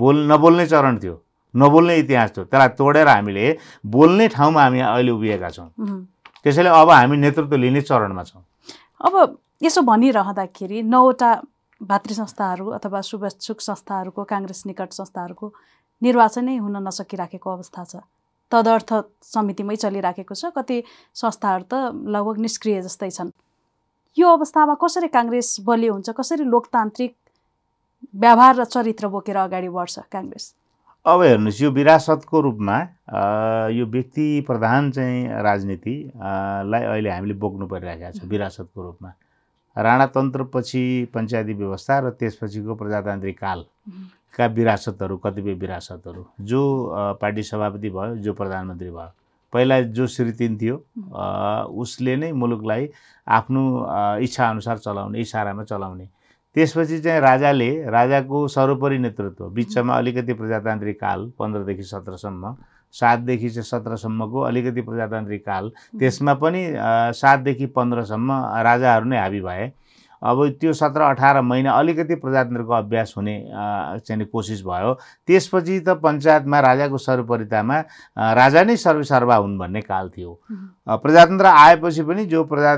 बोल 0.00 0.16
नबोल्ने 0.32 0.66
चरण 0.66 0.98
थियो। 0.98 1.14
नबोल्ने 1.54 1.96
इतिहास 1.98 2.30
थियो। 2.30 2.44
त्यसलाई 2.44 2.68
तोडेर 2.78 3.08
हामीले 3.08 3.44
बोल्ने 3.86 4.28
ठाउँमा 4.28 4.62
हामी 4.62 4.80
अहिले 4.80 5.12
उभिएका 5.12 5.50
छौँ। 5.50 5.68
त्यसैले 6.42 6.70
अब 6.72 6.90
हामी 6.90 7.16
नेतृत्व 7.16 7.56
लिने 7.56 7.80
चरणमा 7.84 8.22
छौँ। 8.24 8.42
अब 9.00 9.38
यसो 9.62 9.80
भनिरहँदाखेरि 9.82 10.82
नौवटा 10.82 11.30
भातृ 11.80 12.12
संस्थाहरू 12.14 12.66
अथवा 12.76 13.00
शुभेच्छुक 13.00 13.60
संस्थाहरूको 13.60 14.24
काङ्ग्रेस 14.24 14.62
निकट 14.66 14.92
संस्थाहरूको 14.92 15.46
निर्वाचनै 16.02 16.56
हुन 16.56 16.76
नसकिराखेको 16.86 17.48
अवस्था 17.50 17.84
छ। 17.84 17.94
तदर्थ 18.52 18.90
समितिमै 19.24 19.76
चलिराखेको 19.76 20.34
छ। 20.34 20.52
कति 20.56 20.76
संस्थाहरू 21.14 21.64
त 21.64 21.74
लगभग 22.08 22.36
निष्क्रिय 22.40 22.80
जस्तै 22.82 23.10
छन्। 23.10 23.30
यो 24.16 24.26
अवस्थामा 24.28 24.74
कसरी 24.74 25.08
काङ्ग्रेस 25.08 25.48
बलियो 25.64 25.92
हुन्छ? 25.92 26.08
कसरी 26.10 26.44
लोकतान्त्रिक 26.44 27.12
व्यवहार 28.14 28.54
र 28.56 28.64
चरित्र 28.64 29.08
बोकेर 29.08 29.36
अगाडि 29.36 29.68
बढ्छ 29.68 29.98
काङ्ग्रेस। 30.12 30.54
अब 31.06 31.22
हेर्नुहोस् 31.22 31.60
यो 31.62 31.70
विरासतको 31.70 32.40
रूपमा 32.40 32.76
यो 33.72 33.84
व्यक्ति 33.86 34.26
प्रधान 34.46 34.90
चाहिँ 34.92 35.42
राजनीतिलाई 35.42 36.82
अहिले 36.84 37.10
हामीले 37.10 37.34
बोक्नु 37.34 37.66
परिरहेको 37.66 38.18
छ 38.18 38.28
विरासतको 38.28 38.82
रूपमा। 38.82 39.10
राणातन्त्रपछि 39.76 40.82
पञ्चायती 41.14 41.54
व्यवस्था 41.54 41.98
र 41.98 42.10
त्यसपछिको 42.20 42.74
प्रजातान्त्रिक 42.74 43.38
कालका 43.38 44.46
विरासतहरू 44.58 45.16
कतिपय 45.16 45.54
विरासतहरू। 45.56 46.24
जो 46.44 46.60
पार्टी 47.20 47.42
सभापति 47.42 47.88
भयो 47.90 48.16
जो 48.20 48.32
प्रधानमन्त्री 48.34 48.90
भयो। 48.90 49.10
पहिला 49.52 49.80
जो 49.96 50.06
श्री 50.06 50.32
तिन 50.32 50.58
थियो 50.58 50.76
उसले 51.80 52.16
नै 52.16 52.30
मुलुकलाई 52.32 52.88
आफ्नो 53.26 53.62
इच्छाअनुसार 54.22 54.78
चलाउने 54.78 55.20
इसारामा 55.20 55.64
चलाउने। 55.64 56.06
त्यसपछि 56.56 56.98
चाहिँ 57.00 57.20
राजाले 57.20 57.70
राजाको 57.90 58.46
सर्वोपरि 58.48 58.98
नेतृत्व 58.98 59.48
बिचमा 59.54 59.94
अलिकति 59.94 60.32
प्रजातान्त्रिक 60.34 61.00
काल 61.00 61.30
पन्ध्रदेखि 61.38 61.82
सत्रसम्म 61.82 62.54
सातदेखि 62.94 63.48
चाहिँ 63.50 63.64
सत्रसम्मको 63.64 64.40
अलिकति 64.40 64.80
प्रजातान्त्रिक 64.82 65.44
काल 65.46 65.70
त्यसमा 65.98 66.34
पनि 66.42 66.62
सातदेखि 67.20 67.66
पन्ध्रसम्म 67.76 68.30
राजाहरू 68.66 69.06
नै 69.08 69.18
हाबी 69.18 69.40
भए। 69.40 69.70
अब 70.22 70.48
त्यो 70.60 70.72
सत्र 70.72 71.00
अठार 71.00 71.40
महिना 71.40 71.72
अलिकति 71.72 72.14
प्रजातन्त्रको 72.14 72.72
अभ्यास 72.72 73.14
हुने 73.16 73.36
चाहिँ 73.50 74.24
कोसिस 74.26 74.62
भयो। 74.62 74.92
त्यसपछि 75.26 75.78
त 75.80 75.96
पञ्चायतमा 76.04 76.60
राजाको 76.60 76.98
सर्वोपरितामा 76.98 77.78
राजा 78.36 78.62
नै 78.64 78.76
सर्वसर्वा 78.76 79.36
हुन् 79.36 79.58
भन्ने 79.58 79.80
काल 79.80 80.08
थियो। 80.16 80.32
प्रजातन्त्र 81.00 81.46
आएपछि 81.46 82.02
पनि 82.04 82.24
जो 82.26 82.44
प्रजा 82.44 82.76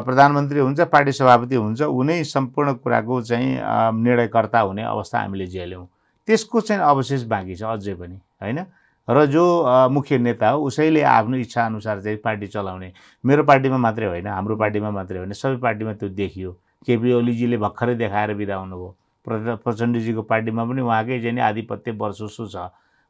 प्रधानमन्त्री 0.00 0.60
हुन्छ 0.60 0.80
पार्टी 0.80 1.12
सभापति 1.12 1.56
हुन्छ 1.56 1.82
उनै 1.82 2.22
सम्पूर्ण 2.24 2.72
कुराको 2.78 3.22
चाहिँ 3.22 3.50
निर्णयकर्ता 3.98 4.60
हुने 4.60 4.82
अवस्था 4.82 5.20
हामीले 5.20 5.46
झेल्यौँ। 5.46 5.86
त्यसको 6.28 6.60
चाहिँ 6.60 6.82
अवशेष 6.82 7.22
बाँकी 7.26 7.56
छ 7.56 7.62
अझै 7.64 7.94
पनि 7.94 8.20
होइन? 8.42 8.64
र 9.10 9.24
जो 9.26 9.44
मुख्य 9.90 10.18
नेता 10.18 10.48
हो 10.50 10.62
उसैले 10.66 11.02
आफ्नो 11.02 11.36
इच्छाअनुसार 11.36 12.00
चाहिँ 12.02 12.18
पार्टी 12.24 12.46
चलाउने। 12.46 12.92
मेरो 13.24 13.42
पार्टीमा 13.44 13.78
मात्रै 13.78 14.06
होइन 14.06 14.26
हाम्रो 14.26 14.56
पार्टीमा 14.56 14.90
मात्रै 14.90 15.18
होइन 15.18 15.32
सबै 15.32 15.56
पार्टीमा 15.60 15.92
त्यो 15.94 16.08
देखियो। 16.14 16.52
केपी 16.86 17.12
ओलीजीले 17.12 17.56
भर्खरै 17.58 17.94
देखाएर 17.94 18.34
बिदा 18.34 18.56
हुनुभयो। 18.56 18.88
प्र 19.26 19.56
प्रचण्डजीको 19.64 20.22
पार्टीमा 20.22 20.64
पनि 20.64 20.80
उहाँकै 20.80 21.20
चाहिँ 21.22 21.40
आधिपत्य 21.40 21.90
वर्षोसो 21.92 22.46
छ। 22.46 22.56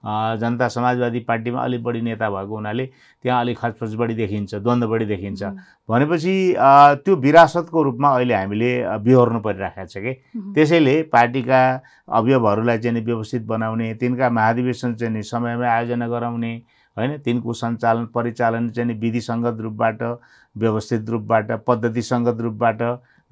जनता 0.04 0.68
समाजवादी 0.68 1.20
पार्टीमा 1.28 1.62
अलिक 1.62 1.82
बढी 1.84 2.00
नेता 2.00 2.28
भएको 2.30 2.54
हुनाले 2.56 2.86
त्यहाँ 3.22 3.40
अलिक 3.40 3.58
खचपच 3.58 3.94
बढी 4.00 4.14
देखिन्छ 4.14 4.54
द्वन्द्व 4.54 4.88
बढी 4.88 5.04
देखिन्छ। 5.06 5.42
भनेपछि 5.88 6.34
त्यो 7.04 7.16
विरासतको 7.16 7.82
रूपमा 7.82 8.08
अहिले 8.16 8.34
हामीले 8.34 8.70
बिहोर्नु 9.04 9.40
परिरहेको 9.40 9.86
छ 9.86 9.98
कि? 9.98 10.12
त्यसैले 10.54 11.02
पार्टीका 11.12 11.60
अवयवहरूलाई 12.08 12.78
चाहिँ 12.78 13.04
व्यवस्थित 13.04 13.42
बनाउने 13.46 13.92
तिनका 14.00 14.30
महाधिवेशन 14.30 14.94
चाहिँ 14.94 15.14
नि 15.14 15.22
समयमै 15.22 15.68
आयोजना 15.68 16.08
गराउने 16.08 16.54
होइन? 16.96 17.18
तिनको 17.20 17.52
सञ्चालन 17.52 18.06
परिचालन 18.14 18.68
चाहिँ 18.70 18.98
विधिसङ्गत 19.00 19.60
रूपबाट 19.60 20.02
व्यवस्थित 20.56 21.10
रूपबाट 21.10 21.50
पद्धतिसङ्गत 21.66 22.40
रूपबाट 22.40 22.82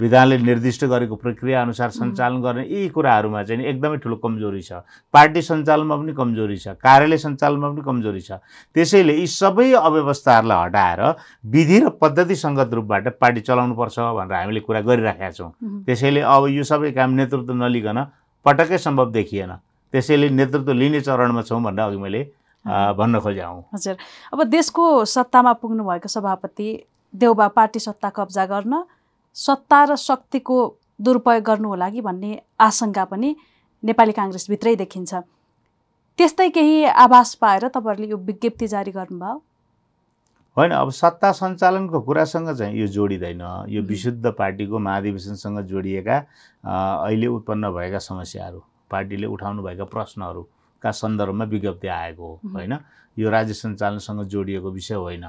विधानले 0.01 0.37
निर्दिष्ट 0.39 0.85
गरेको 0.85 1.17
प्रक्रिया 1.17 1.63
अनुसार 1.63 1.91
सञ्चालन 1.91 2.41
गर्ने 2.43 2.63
यी 2.65 2.89
कुराहरूमा 2.89 3.43
चाहिँ 3.43 3.65
एकदमै 3.67 3.97
ठुलो 3.99 4.17
कमजोरी 4.17 4.63
छ। 4.63 4.73
पार्टी 5.15 5.43
सञ्चालनमा 5.43 5.97
पनि 5.97 6.13
कमजोरी 6.15 6.57
छ 6.57 6.75
कार्यालय 6.79 7.19
सञ्चालनमा 7.19 7.69
पनि 7.69 7.83
कमजोरी 7.83 8.21
छ। 8.21 8.39
त्यसैले 8.75 9.15
यी 9.19 9.27
सबै 9.27 9.73
अव्यवस्थाहरूलाई 9.75 10.59
हटाएर 10.65 11.03
विधि 11.45 11.79
र 11.81 11.89
पद्धति 11.99 12.37
सङ्गत 12.37 12.75
रूपबाट 12.79 13.09
पार्टी 13.19 13.41
चलाउनुपर्छ 13.43 13.99
भनेर 13.99 14.35
हामीले 14.39 14.61
कुरा 14.63 14.81
गरिराखेका 14.87 15.31
छौँ। 15.35 15.51
त्यसैले 15.87 16.21
अब 16.23 16.47
यो 16.55 16.65
सबै 16.65 16.91
काम 16.95 17.11
नेतृत्व 17.19 17.53
नलिकन 17.55 17.99
पटक्कै 18.47 18.79
सम्भव 18.79 19.11
देखिएन। 19.11 19.53
त्यसैले 19.93 20.29
नेतृत्व 20.31 20.73
लिने 20.73 21.01
चरणमा 21.01 21.43
छौँ 21.43 21.63
भनेर 21.63 21.85
अघि 21.87 21.99
मैले 21.99 22.21
भन्न 22.95 23.19
खोजेँ 23.19 23.45
हजुर। 23.75 23.97
अब 24.33 24.43
देशको 24.47 24.85
सत्तामा 25.05 25.53
पुग्नुभएको 25.59 26.09
सभापति 26.09 26.69
देउबा 27.15 27.47
पार्टी 27.57 27.79
सत्ता 27.81 28.09
कब्जा 28.15 28.45
गर्न 28.47 28.75
सत्ता 29.39 29.83
र 29.85 29.97
शक्तिको 29.97 30.57
दुरुपयोग 31.01 31.43
गर्नु 31.45 31.69
होला 31.69 31.89
कि 31.91 32.01
भन्ने 32.03 32.31
आशंका 32.61 33.05
पनि 33.07 33.29
नेपाली 33.83 34.13
काङ्ग्रेसभित्रै 34.13 34.75
देखिन्छ। 34.77 35.15
त्यस्तै 36.19 36.49
केही 36.51 36.85
आभास 37.07 37.35
पाएर 37.39 37.69
तपाईँहरूले 37.71 38.09
यो 38.11 38.17
विज्ञप्ति 38.19 38.67
जारी 38.67 38.91
गर्नुभयो? 38.91 39.35
होइन 40.57 40.71
अब 40.75 40.91
सत्ता 40.91 41.31
सञ्चालनको 41.39 42.01
कुरासँग 42.03 42.51
चाहिँ 42.59 42.75
यो 42.81 42.87
जोडिँदैन। 42.91 43.43
यो 43.71 43.83
विशुद्ध 43.87 44.27
पार्टीको 44.27 44.79
महाधिवेशनसँग 44.79 45.59
जोडिएका 45.71 46.17
अहिले 47.07 47.27
उत्पन्न 47.31 47.71
भएका 47.71 47.99
समस्याहरू 48.03 48.61
पार्टीले 48.91 49.27
उठाउनु 49.31 49.63
भएका 49.63 49.85
प्रश्नहरूका 49.95 50.91
सन्दर्भमा 50.91 51.45
विज्ञप्ति 51.55 51.89
आएको 51.89 52.27
हो 52.27 52.35
होइन? 52.51 52.75
यो 53.17 53.31
राज्य 53.31 53.55
सञ्चालनसँग 53.55 54.25
जोडिएको 54.27 54.71
विषय 54.71 54.95
होइन। 54.95 55.25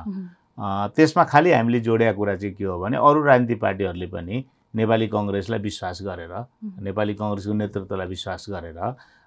त्यसमा 0.59 1.23
खालि 1.31 1.51
हामीले 1.51 1.79
जोडेका 1.79 2.11
कुरा 2.13 2.35
चाहिँ 2.35 2.55
के 2.55 2.63
हो 2.63 2.79
भने 2.79 2.97
अरू 2.97 3.23
राजनीतिक 3.23 3.59
पार्टीहरूले 3.61 4.07
पनि 4.07 4.43
नेपाली 4.75 5.07
कङ्ग्रेसलाई 5.07 5.59
विश्वास 5.59 6.01
गरेर 6.03 6.33
नेपाली 6.87 7.13
कङ्ग्रेसको 7.21 7.53
नेतृत्वलाई 7.53 8.07
विश्वास 8.07 8.45
गरेर 8.49 8.79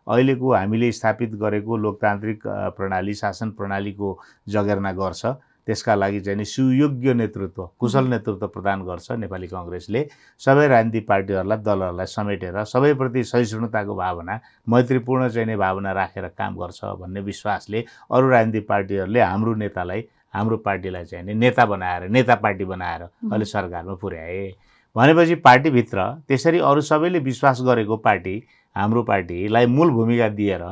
अहिलेको 0.07 0.53
हामीले 0.55 0.93
स्थापित 0.93 1.35
गरेको 1.41 1.77
लोकतान्त्रिक 1.77 2.43
प्रणाली 2.77 3.15
शासन 3.15 3.51
प्रणालीको 3.59 4.19
जगेर्ना 4.49 4.93
गर्छ। 4.93 5.27
त्यसका 5.67 5.95
लागि 5.95 6.21
चाहिँ 6.21 6.37
नि 6.39 6.45
सुयोग्य 6.45 7.13
नेतृत्व 7.15 7.67
कुशल 7.79 8.07
नेतृत्व 8.11 8.47
प्रदान 8.51 8.83
गर्छ 8.83 9.11
नेपाली 9.23 9.47
कङ्ग्रेसले। 9.47 10.01
सबै 10.43 10.67
राजनीतिक 10.69 11.07
पार्टीहरूलाई 11.09 11.59
दलहरूलाई 11.63 12.07
समेटेर 12.07 12.65
सबैप्रति 12.67 13.23
सहिष्णुताको 13.25 13.95
भावना 13.95 14.41
मैत्रीपूर्ण 14.69 15.29
चाहिँ 15.29 15.57
भावना 15.57 15.93
राखेर 15.93 16.27
काम 16.35 16.57
गर्छ 16.59 16.85
भन्ने 17.01 17.21
विश्वासले 17.31 17.85
अरू 18.11 18.29
राजनीतिक 18.29 18.69
पार्टीहरूले 18.69 19.21
हाम्रो 19.23 19.55
नेतालाई 19.63 20.03
हाम्रो 20.35 20.57
पार्टीलाई 20.59 21.05
चाहिँ 21.05 21.25
नि 21.25 21.35
नेता 21.35 21.67
बनाएर 21.67 22.09
नेता 22.09 22.35
पार्टी 22.45 22.65
बनाएर 22.65 23.03
अहिले 23.03 23.45
सरकारमा 23.45 23.95
पुर्याए 23.95 24.51
भनेपछि 24.97 25.35
पार्टीभित्र 25.45 26.05
त्यसरी 26.29 26.59
अरू 26.61 26.81
सबैले 26.81 27.19
विश्वास 27.21 27.61
गरेको 27.63 27.97
पार्टी 28.07 28.43
हाम्रो 28.77 29.03
पार्टीलाई 29.03 29.67
मूल 29.67 29.91
भूमिका 29.91 30.29
दिएर 30.29 30.63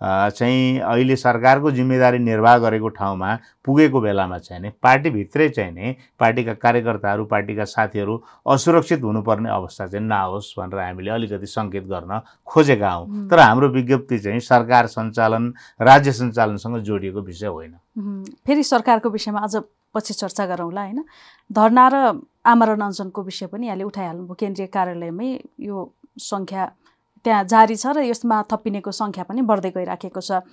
चाहिँ 0.00 0.78
अहिले 0.80 1.16
सरकारको 1.16 1.70
जिम्मेदारी 1.70 2.18
निर्वाह 2.18 2.56
गरेको 2.58 2.88
ठाउँमा 2.88 3.34
पुगेको 3.64 4.00
बेलामा 4.00 4.38
चाहिँ 4.38 4.62
नि 4.62 4.70
पार्टीभित्रै 4.82 5.48
चाहिँ 5.48 5.72
नि 5.72 5.94
पार्टीका 6.20 6.54
कार्यकर्ताहरू 6.54 7.24
पार्टीका 7.24 7.64
साथीहरू 7.64 8.20
असुरक्षित 8.46 9.02
हुनुपर्ने 9.02 9.50
अवस्था 9.50 9.86
चाहिँ 9.86 10.06
नआओस् 10.06 10.52
भनेर 10.58 10.80
हामीले 10.80 11.10
अलिकति 11.10 11.46
सङ्केत 11.46 11.84
गर्न 11.86 12.20
खोजेका 12.46 12.90
हौँ। 12.90 13.28
तर 13.30 13.38
हाम्रो 13.38 13.68
विज्ञप्ति 13.68 14.18
चाहिँ 14.18 14.40
सरकार 14.40 14.86
सञ्चालन 14.86 15.52
राज्य 15.80 16.12
सञ्चालनसँग 16.12 16.78
जोडिएको 16.82 17.20
विषय 17.22 17.46
होइन। 17.46 17.74
फेरि 18.46 18.62
सरकारको 18.64 19.10
विषयमा 19.10 19.40
अझ 19.40 19.56
पछि 19.94 20.14
चर्चा 20.14 20.46
गरौँला 20.46 20.80
होइन? 20.80 21.04
धरना 21.50 21.88
र 21.88 22.20
आमरण 22.44 22.80
अनसनको 22.80 23.22
विषय 23.22 23.46
पनि 23.46 23.66
यहाँले 23.66 23.84
उठाइहाल्नुभयो। 23.84 24.34
केन्द्रीय 24.34 24.66
कार्यालयमै 24.66 25.38
यो 25.60 25.92
सङ्ख्या 26.20 26.64
त्यहाँ 27.24 27.44
जारी 27.44 27.76
छ 27.76 27.86
र 27.96 28.04
यसमा 28.04 28.42
थपिनेको 28.52 28.90
सङ्ख्या 28.92 29.24
पनि 29.24 29.42
बढ्दै 29.42 29.70
गइराखेको 29.76 30.20
छ। 30.20 30.44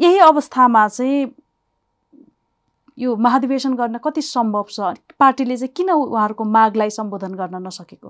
यही 0.00 0.18
अवस्थामा 0.28 0.86
चाहिँ 0.88 1.32
यो 2.98 3.16
महाधिवेशन 3.16 3.74
गर्न 3.76 3.98
कति 4.04 4.22
सम्भव 4.22 4.66
छ? 4.70 4.94
पार्टीले 5.20 5.56
चाहिँ 5.56 5.72
किन 5.76 5.90
उहाँहरूको 5.90 6.44
मागलाई 6.44 6.90
सम्बोधन 6.90 7.34
गर्न 7.34 7.66
नसकेको? 7.66 8.08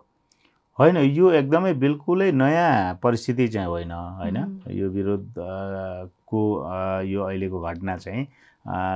होइन 0.78 0.96
यो 0.96 1.30
एकदमै 1.32 1.72
बिल्कुलै 1.74 2.30
नयाँ 2.32 2.98
परिस्थिति 3.02 3.46
चाहिँ 3.48 3.66
होइन 3.68 3.92
होइन। 3.92 4.36
यो 4.70 4.88
विरोध 4.90 5.38
अ, 5.38 6.10
को 6.26 6.40
अ, 6.54 7.00
यो 7.02 7.22
अहिलेको 7.22 7.60
घटना 7.60 7.96
चाहिँ 7.96 8.26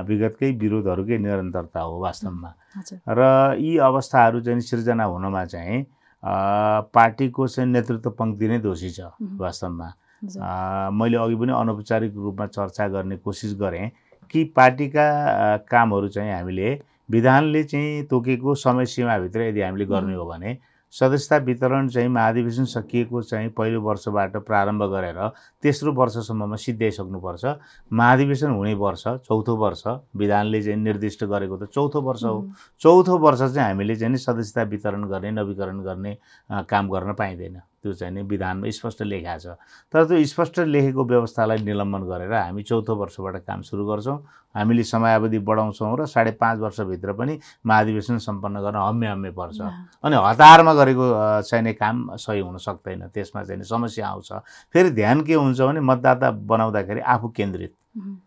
विगतकै 0.07 0.51
विरोधहरूकै 0.61 1.17
निरन्तरता 1.17 1.79
हो 1.79 1.99
वास्तवमा। 1.99 2.53
र 3.07 3.55
यी 3.59 3.77
अवस्थाहरू 3.87 4.41
चाहिँ 4.41 4.61
सिर्जना 4.61 5.03
हुनमा 5.03 5.43
चाहिँ 5.45 5.85
पार्टीको 6.23 7.47
चाहिँ 7.47 7.69
नेतृत्व 7.71 8.09
पङ्क्ति 8.19 8.47
नै 8.47 8.57
दोषी 8.59 8.89
छ। 8.91 9.11
वास्तवमा 9.39 9.87
मैले 10.93 11.17
अघि 11.17 11.35
पनि 11.35 11.51
अनौपचारिक 11.51 12.15
रूपमा 12.15 12.45
चर्चा 12.47 12.87
गर्ने 12.87 13.17
कोसिस 13.17 13.55
गरेँ 13.59 13.89
कि 14.33 14.43
पार्टीका 14.55 15.05
कामहरू 15.71 16.07
चाहिँ 16.07 16.31
हामीले 16.33 16.79
विधानले 17.11 17.63
चाहिँ 17.63 18.03
तोकेको 18.07 18.55
समय 18.55 18.85
सीमाभित्र 18.85 19.41
यदि 19.41 19.61
हामीले 19.61 19.85
गर्ने 19.85 20.13
हो 20.15 20.25
भने 20.25 20.57
सदस्यता 20.93 21.37
वितरण 21.45 21.87
चाहिँ 21.89 22.07
महाधिवेशन 22.09 22.65
सकिएको 22.65 23.21
चाहिँ 23.21 23.49
पहिलो 23.57 23.81
वर्षबाट 23.81 24.35
प्रारम्भ 24.45 24.83
गरेर 24.91 25.19
तेस्रो 25.63 25.93
वर्षसम्ममा 25.93 26.55
सिद्ध्याइसक्नुपर्छ 26.55 27.45
महाधिवेशन 27.93 28.51
हुने 28.51 28.73
वर्ष 28.73 29.03
चौथो 29.07 29.55
वर्ष 29.55 29.83
विधानले 30.15 30.61
चाहिँ 30.61 30.79
निर्दिष्ट 30.79 31.23
गरेको 31.23 31.57
त 31.57 31.69
चौथो 31.73 32.01
वर्ष 32.01 32.23
हो। 32.23 32.37
चौथो 32.81 33.17
वर्ष 33.17 33.39
चाहिँ 33.39 33.67
हामीले 33.67 33.95
चाहिँ 33.95 34.11
नि 34.11 34.17
सदस्यता 34.17 34.63
वितरण 34.69 35.07
गर्ने 35.09 35.31
नवीकरण 35.31 35.79
गर्ने 35.83 36.17
काम 36.69 36.89
गर्न 36.89 37.13
पाइँदैन। 37.13 37.61
त्यो 37.83 37.93
चाहिँ 37.93 38.13
नि 38.13 38.21
विधानमा 38.21 38.69
स्पष्ट 38.69 39.01
लेखा 39.01 39.37
छ। 39.37 39.47
तर 39.93 40.05
त्यो 40.05 40.25
स्पष्ट 40.25 40.59
लेखेको 40.59 41.03
व्यवस्थालाई 41.03 41.57
निलम्बन 41.65 42.01
गरेर 42.05 42.33
हामी 42.33 42.63
चौथो 42.63 42.95
वर्षबाट 42.95 43.35
काम 43.41 43.61
सुरु 43.61 43.85
गर्छौँ। 43.85 44.17
हामीले 44.55 44.83
समयावधि 44.83 45.39
बढाउँछौँ 45.39 45.97
र 45.99 46.05
साढे 46.05 46.31
पाँच 46.37 46.59
वर्षभित्र 46.59 47.13
पनि 47.13 47.39
महाधिवेशन 47.65 48.17
सम्पन्न 48.17 48.61
गर्न 48.61 48.75
हम्मे 48.75 49.07
हम्मे 49.07 49.31
पर्छ। 49.31 49.59
अनि 50.03 50.15
हतारमा 50.15 50.73
गरेको 50.73 51.09
अ, 51.09 51.41
चाहिँ 51.41 51.63
नि 51.63 51.73
काम 51.73 52.15
सही 52.15 52.39
हुन 52.39 52.57
सक्दैन। 52.57 53.07
त्यसमा 53.13 53.43
चाहिँ 53.43 53.63
समस्या 53.63 54.07
आउँछ। 54.07 54.31
फेरि 54.73 54.89
ध्यान 54.91 55.21
के 55.25 55.33
हुन्छ 55.33 55.61
भने 55.61 55.79
मतदाता 55.79 56.31
बनाउँदाखेरि 56.31 56.99
आफू 57.01 57.27
केन्द्रित। 57.29 57.73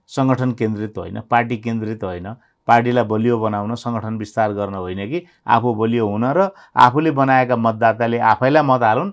सङ्गठन 0.09 0.53
केन्द्रित 0.53 0.99
होइन 0.99 1.21
पार्टी 1.31 1.57
केन्द्रित 1.57 2.05
होइन। 2.05 2.35
पार्टीलाई 2.69 3.05
बलियो 3.05 3.39
बनाउन 3.39 3.75
सङ्गठन 3.77 4.17
विस्तार 4.19 4.53
गर्न 4.53 4.75
होइन 4.75 4.99
कि 5.11 5.25
आफू 5.47 5.75
बलियो 5.75 6.07
हुन 6.09 6.25
र 6.37 6.49
आफूले 6.77 7.11
बनाएका 7.11 7.57
मतदाताले 7.57 8.19
आफैलाई 8.19 8.63
मत 8.63 8.83
हालुन् 8.83 9.13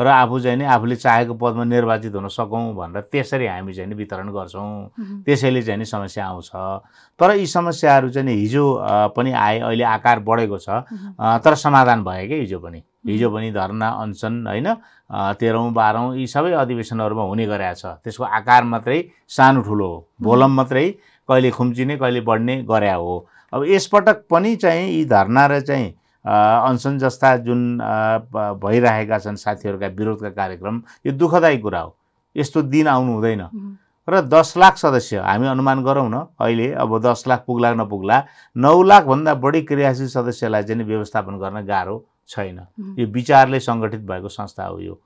र 0.00 0.06
आफू 0.08 0.40
चाहिँ 0.40 0.56
नि 0.56 0.64
आफूले 0.64 0.96
चाहेको 0.96 1.34
पदमा 1.36 1.64
निर्वाचित 1.64 2.14
हुन 2.14 2.28
सकौँ 2.28 2.74
भनेर 2.74 3.00
त्यसरी 3.12 3.46
हामी 3.46 3.72
चाहिँ 3.74 3.88
नि 3.88 3.94
वितरण 3.94 4.28
गर्छौँ। 4.32 5.24
त्यसैले 5.24 5.62
चाहिँ 5.62 5.78
नि 5.78 5.84
समस्या 5.84 6.26
आउँछ। 6.26 6.50
तर 7.20 7.36
यी 7.36 7.46
समस्याहरू 7.46 8.10
चाहिँ 8.10 8.26
नि 8.26 8.34
हिजो 8.40 8.64
पनि 9.16 9.32
आए 9.32 9.58
अहिले 9.60 9.84
आकार 9.84 10.18
बढेको 10.24 10.58
छ। 10.58 10.68
तर 11.44 11.54
समाधान 11.54 12.04
भयो 12.04 12.26
क्या 12.28 12.38
हिजो 12.38 12.58
पनि। 12.58 12.82
हिजो 13.06 13.30
पनि 13.30 13.50
धरना 13.52 13.88
अनसन 14.00 14.46
होइन 14.46 14.68
तेह्रौँ 15.36 15.72
बाह्रौँ 15.72 16.16
यी 16.16 16.26
सबै 16.26 16.52
अधिवेशनहरूमा 16.52 17.22
हुने 17.28 17.46
गरेका 17.46 17.74
छ। 17.74 17.84
त्यसको 18.04 18.24
आकार 18.24 18.64
मात्रै 18.64 19.04
सानो 19.28 19.62
ठुलो 19.62 19.86
हो। 19.86 20.08
भोलम 20.22 20.52
मात्रै 20.56 20.88
कहिले 21.28 21.50
खुम्चिने 21.50 21.96
कहिले 21.96 22.20
बढ्ने 22.20 22.62
गरे 22.64 22.92
हो। 22.92 23.26
अब 23.52 23.64
यसपटक 23.66 24.24
पनि 24.30 24.56
चाहिँ 24.56 24.88
यी 24.90 25.04
धरना 25.04 25.46
र 25.46 25.60
चाहिँ 25.60 25.99
अनसन 26.24 26.98
जस्ता 26.98 27.36
जुन 27.46 27.78
भइरहेका 28.62 29.18
छन् 29.18 29.36
साथीहरूका 29.36 29.86
विरोधका 29.96 30.30
कार्यक्रम 30.30 30.82
यो 31.06 31.12
दुःखदायी 31.12 31.58
कुरा 31.58 31.80
हो। 31.80 31.96
यस्तो 32.36 32.62
दिन 32.62 32.86
आउनु 32.88 33.12
हुँदैन। 33.12 33.42
र 34.08 34.20
दस 34.26 34.54
लाख 34.56 34.76
सदस्य 34.76 35.18
हामी 35.18 35.46
अनुमान 35.46 35.82
गरौँ 35.84 36.08
न 36.10 36.26
अहिले 36.40 36.72
अब 36.74 36.98
दस 37.02 37.24
लाख 37.28 37.44
पुग्ला 37.46 37.72
नपुग्ला 37.74 38.24
नौ 38.56 38.82
लाखभन्दा 38.82 39.34
बढी 39.34 39.62
क्रियाशील 39.62 40.08
सदस्यलाई 40.08 40.62
चाहिँ 40.62 40.84
व्यवस्थापन 40.84 41.38
गर्न 41.38 41.64
गाह्रो 41.66 41.96
छैन। 42.28 42.58
यो 42.98 43.06
विचारले 43.06 43.60
सङ्गठित 43.60 44.00
भएको 44.00 44.28
संस्था 44.28 44.64
हो 44.66 44.78
यो। 44.80 44.98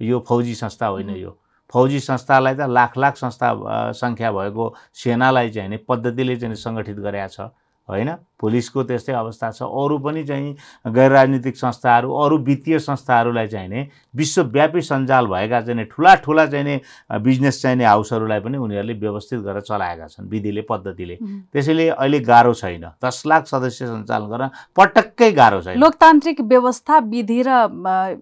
यो 0.00 0.18
फौजी 0.28 0.54
संस्था 0.54 0.86
होइन 0.86 1.10
यो। 1.10 1.36
फौजी 1.72 2.00
संस्थालाई 2.00 2.54
त 2.54 2.60
लाख 2.68 2.96
लाख 2.98 3.16
संस्था 3.16 3.92
सङ्ख्या 3.92 4.32
भएको 4.32 4.74
सेनालाई 4.94 5.50
चाहिँ 5.50 5.68
नि 5.70 5.76
पद्धतिले 5.88 6.36
चाहिँ 6.36 6.54
सङ्गठित 6.56 6.98
गरेका 6.98 7.28
छ। 7.28 7.40
होइन? 7.88 8.10
पुलिसको 8.38 8.82
त्यस्तै 8.84 9.12
अवस्था 9.12 9.50
छ। 9.50 9.62
अरू 9.66 9.98
पनि 9.98 10.22
चाहिँ 10.24 10.54
गैर 10.94 11.10
राजनीतिक 11.10 11.56
संस्थाहरू 11.56 12.12
अरू 12.14 12.36
वित्तीय 12.46 12.78
संस्थाहरूलाई 12.78 13.46
चाहिँ 13.48 13.68
नि 13.68 13.80
विश्वव्यापी 14.14 14.80
सञ्जाल 14.82 15.26
भएका 15.26 15.60
चाहिँ 15.60 15.76
नि 15.76 15.84
ठुला 15.90 16.14
ठुला 16.22 16.46
चाहिँ 16.46 16.64
नि 16.64 16.80
अ, 17.10 17.18
बिजनेस 17.18 17.60
चाहिने 17.62 17.84
हाउसहरूलाई 17.84 18.40
पनि 18.40 18.58
उनीहरूले 18.58 18.94
व्यवस्थित 18.94 19.40
गरेर 19.40 19.60
चलाएका 19.66 20.06
छन् 20.06 20.28
विधिले 20.30 20.62
पद्धतिले। 20.70 21.16
त्यसैले 21.52 21.88
अहिले 21.98 22.20
गाह्रो 22.20 22.54
छैन। 22.54 22.84
दस 23.02 23.22
लाख 23.26 23.46
सदस्य 23.46 23.86
सञ्चालन 23.86 24.26
गर्न 24.30 24.48
पटक्कै 24.76 25.30
गाह्रो 25.32 25.60
छैन। 25.62 25.78
लोकतान्त्रिक 25.80 26.40
व्यवस्था 26.40 26.98
विधि 27.10 27.42
र 27.42 27.50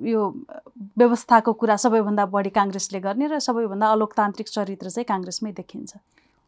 यो 0.08 0.22
व्यवस्थाको 0.98 1.52
कुरा 1.52 1.76
सबैभन्दा 1.76 2.24
बढी 2.32 2.50
काङ्ग्रेसले 2.56 3.00
गर्ने 3.00 3.26
र 3.28 3.38
सबैभन्दा 3.40 3.86
अलोकतान्त्रिक 3.92 4.48
चरित्र 4.48 4.88
चाहिँ 4.88 5.04
काङ्ग्रेसमै 5.04 5.52
देखिन्छ। 5.52 5.92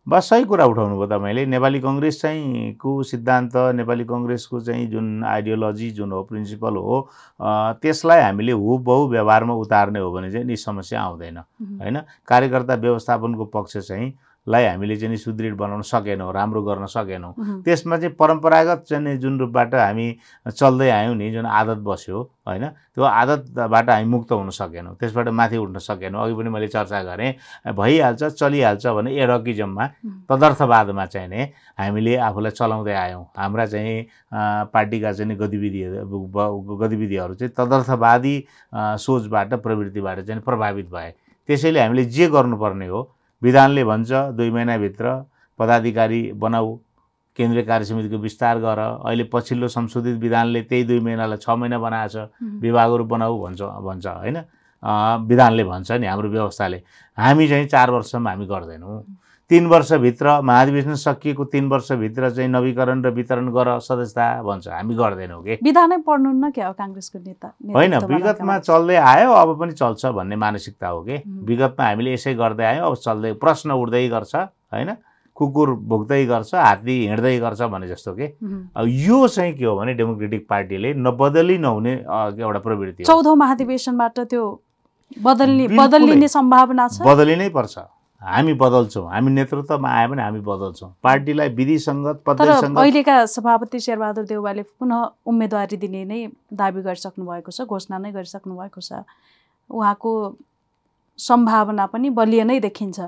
बस 0.08 0.28
सही 0.30 0.44
कुरा 0.44 0.64
उठाउनु 0.66 0.96
भयो 0.96 1.06
तपाईँले। 1.06 1.44
नेपाली 1.46 1.80
कङ्ग्रेस 1.80 2.20
चाहिँ 2.20 2.72
को 2.80 3.02
सिद्धान्त 3.02 3.56
नेपाली 3.76 4.04
कङ्ग्रेसको 4.04 4.60
चाहिँ 4.60 4.86
जुन 4.90 5.24
आइडियोलोजी 5.24 5.90
जुन 5.98 6.12
हो 6.12 6.22
प्रिन्सिपल 6.30 6.76
हो 6.76 7.00
त्यसलाई 7.82 8.20
हामीले 8.20 8.52
हुबहु 8.52 9.08
व्यवहारमा 9.08 9.54
उतार्ने 9.54 9.98
हो 10.00 10.10
भने 10.12 10.30
चाहिँ 10.32 10.46
नि 10.46 10.56
समस्या 10.56 11.00
आउँदैन 11.02 11.36
होइन? 11.36 12.00
कार्यकर्ता 12.28 12.74
व्यवस्थापनको 12.74 13.44
पक्ष 13.44 13.76
चाहिँ 13.76 14.12
लाई 14.48 14.64
हामीले 14.64 14.96
चाहिँ 14.96 15.16
सुदृढ 15.16 15.54
बनाउन 15.56 15.82
सकेनौँ 15.84 16.32
राम्रो 16.32 16.62
गर्न 16.62 16.86
सकेनौँ। 16.88 17.62
त्यसमा 17.64 17.96
चाहिँ 17.96 18.14
परम्परागत 18.16 18.84
चाहिँ 18.88 19.16
जुन 19.18 19.38
रूपबाट 19.38 19.74
हामी 19.74 20.06
चल्दै 20.48 20.88
आयौँ 20.90 21.14
नि 21.16 21.30
जुन 21.32 21.46
आदत 21.46 21.78
बस्यो 21.84 22.22
होइन 22.48 22.64
त्यो 22.68 23.04
आदतबाट 23.04 23.90
हामी 23.90 24.04
मुक्त 24.08 24.32
हुन 24.32 24.50
सकेनौँ 24.50 24.94
त्यसबाट 24.96 25.28
माथि 25.28 25.56
उठ्न 25.56 25.78
सकेनौँ। 25.78 26.22
अघि 26.24 26.34
पनि 26.34 26.48
मैले 26.48 26.68
चर्चा 26.68 27.02
गरेँ 27.02 27.32
भइहाल्छ 27.76 28.24
चलिहाल्छ 28.40 28.86
भने 28.86 29.10
एडकिजममा 29.14 29.84
उम्, 29.84 30.12
तदर्थवादमा 30.30 31.04
चाहिँ 31.06 31.28
नि 31.28 31.42
हामीले 31.78 32.16
आफूलाई 32.16 32.52
चलाउँदै 32.56 32.94
आयौँ। 32.94 33.24
हाम्रा 33.36 33.66
चाहिँ 33.66 33.96
पार्टीका 34.72 35.12
चाहिँ 35.12 35.36
गतिविधिहरू 35.36 36.18
गतिविधिहरू 36.80 37.34
चाहिँ 37.34 37.52
तदर्थवादी 37.52 38.34
सोचबाट 38.72 39.54
प्रवृत्तिबाट 39.62 40.20
चाहिँ 40.20 40.42
प्रभावित 40.42 40.88
भए। 40.90 41.12
त्यसैले 41.48 41.80
हामीले 41.80 42.04
जे 42.04 42.26
गर्नुपर्ने 42.28 42.86
हो 42.86 43.00
विधानले 43.42 43.84
भन्छ 43.84 44.10
दुई 44.36 44.50
महिनाभित्र 44.50 45.12
पदाधिकारी 45.58 46.20
बनाऊ 46.32 46.76
केन्द्रीय 47.38 47.62
कार्य 47.64 47.84
समितिको 47.84 48.18
विस्तार 48.18 48.58
गर। 48.58 48.78
अहिले 48.78 49.24
पछिल्लो 49.32 49.68
संशोधित 49.68 50.16
विधानले 50.18 50.62
त्यही 50.62 50.84
दुई 50.84 51.00
महिनालाई 51.00 51.38
छ 51.38 51.50
महिना 51.50 51.78
बनाएछ 51.78 52.16
विभागहरू 52.62 53.04
बनाऊ 53.04 53.42
भन्छ 53.42 53.62
भन्छ। 53.62 54.06
होइन? 54.06 54.38
विधानले 55.28 55.64
भन्छ 55.64 55.90
नि 55.92 56.06
हाम्रो 56.06 56.28
व्यवस्थाले। 56.30 56.82
हामी 57.18 57.48
चाहिँ 57.48 57.66
चार 57.68 57.90
वर्षसम्म 57.90 58.28
हामी 58.28 58.46
गर्दैनौँ। 58.46 59.02
तिन 59.50 59.66
वर्षभित्र 59.66 60.40
महाधिवेशन 60.44 60.94
सकिएको 60.94 61.44
तिन 61.52 61.68
वर्षभित्र 61.68 62.30
चाहिँ 62.30 62.48
नवीकरण 62.50 63.02
र 63.04 63.10
वितरण 63.16 63.48
गर 63.52 63.78
सदस्यता 63.80 64.26
भन्छ। 64.44 64.68
हामी 64.68 64.94
गर्दैनौँ 64.94 65.42
कि? 65.42 65.54
विधानै 65.64 65.96
पढ्नुहुन्न 66.04 66.50
क्या 66.52 66.66
हो 66.68 66.72
काङ्ग्रेसको 66.76 67.18
नेता 67.18 67.48
होइन 67.74 67.94
विगतमा 68.04 68.58
चल्दै 68.68 68.96
आयो 69.08 69.32
अब 69.32 69.58
पनि 69.60 69.72
चल्छ 69.72 70.06
भन्ने 70.12 70.36
मानसिकता 70.36 70.88
हो 70.88 71.00
कि। 71.02 71.16
विगतमा 71.48 71.84
हामीले 71.88 72.12
यसै 72.12 72.34
गर्दै 72.36 72.64
आयौँ 72.64 72.86
अब 72.86 72.94
चल्दै 73.00 73.32
प्रश्न 73.40 73.70
उठ्दै 73.72 74.08
गर्छ 74.08 74.34
होइन? 74.36 74.90
कुकुर 75.36 75.68
भोग्दै 75.88 76.24
गर्छ 76.26 76.54
हात्ती 76.54 76.94
हिँड्दै 77.08 77.36
गर्छ 77.40 77.60
भने 77.72 77.88
जस्तो 77.88 78.12
कि। 78.12 78.26
अब 78.76 78.84
यो 78.84 79.26
चाहिँ 79.28 79.52
के 79.56 79.64
हो 79.64 79.76
भने 79.76 79.94
डेमोक्रेटिक 79.96 80.48
पार्टीले 80.48 80.94
नबदली 80.94 81.58
नहुने 81.58 81.92
एउटा 82.04 82.58
प्रवृत्ति 82.58 83.04
चौधौँ 83.04 83.36
महाधिवेशनबाट 83.36 84.18
त्यो 84.28 84.44
बदल्ने। 85.24 85.68
बदलिने 85.72 86.28
सम्भावना 86.28 86.88
छ? 86.88 87.00
बदलिनै 87.00 87.48
पर्छ। 87.48 87.78
हामी 88.22 88.52
बदल्छौँ। 88.60 89.06
हामी 89.10 89.30
नेतृत्वमा 89.32 89.88
आयो 89.88 90.08
भने 90.08 90.22
हामी 90.22 90.40
बदल्छौँ। 90.42 90.90
पार्टीलाई 91.02 91.48
विधिसङ्गत 91.54 92.16
तर 92.16 92.22
पद्धतिसङ्गत 92.26 92.78
अहिलेका 92.78 93.14
सभापति 93.26 93.78
शेरबहादुर 93.80 94.24
देउवाले 94.26 94.62
पुनः 94.74 94.98
उम्मेदवारी 95.30 95.76
दिने 95.78 96.04
नै 96.04 96.20
दावी 96.50 96.82
गरिसक्नु 96.82 97.24
भएको 97.24 97.50
छ 97.54 97.62
घोषणा 97.62 97.98
नै 97.98 98.10
गरिसक्नु 98.12 98.54
भएको 98.58 98.80
छ। 98.80 99.06
उहाँको 99.70 100.10
सम्भावना 101.18 101.86
पनि 101.94 102.10
बलियो 102.10 102.44
नै 102.44 102.58
देखिन्छ। 102.60 102.98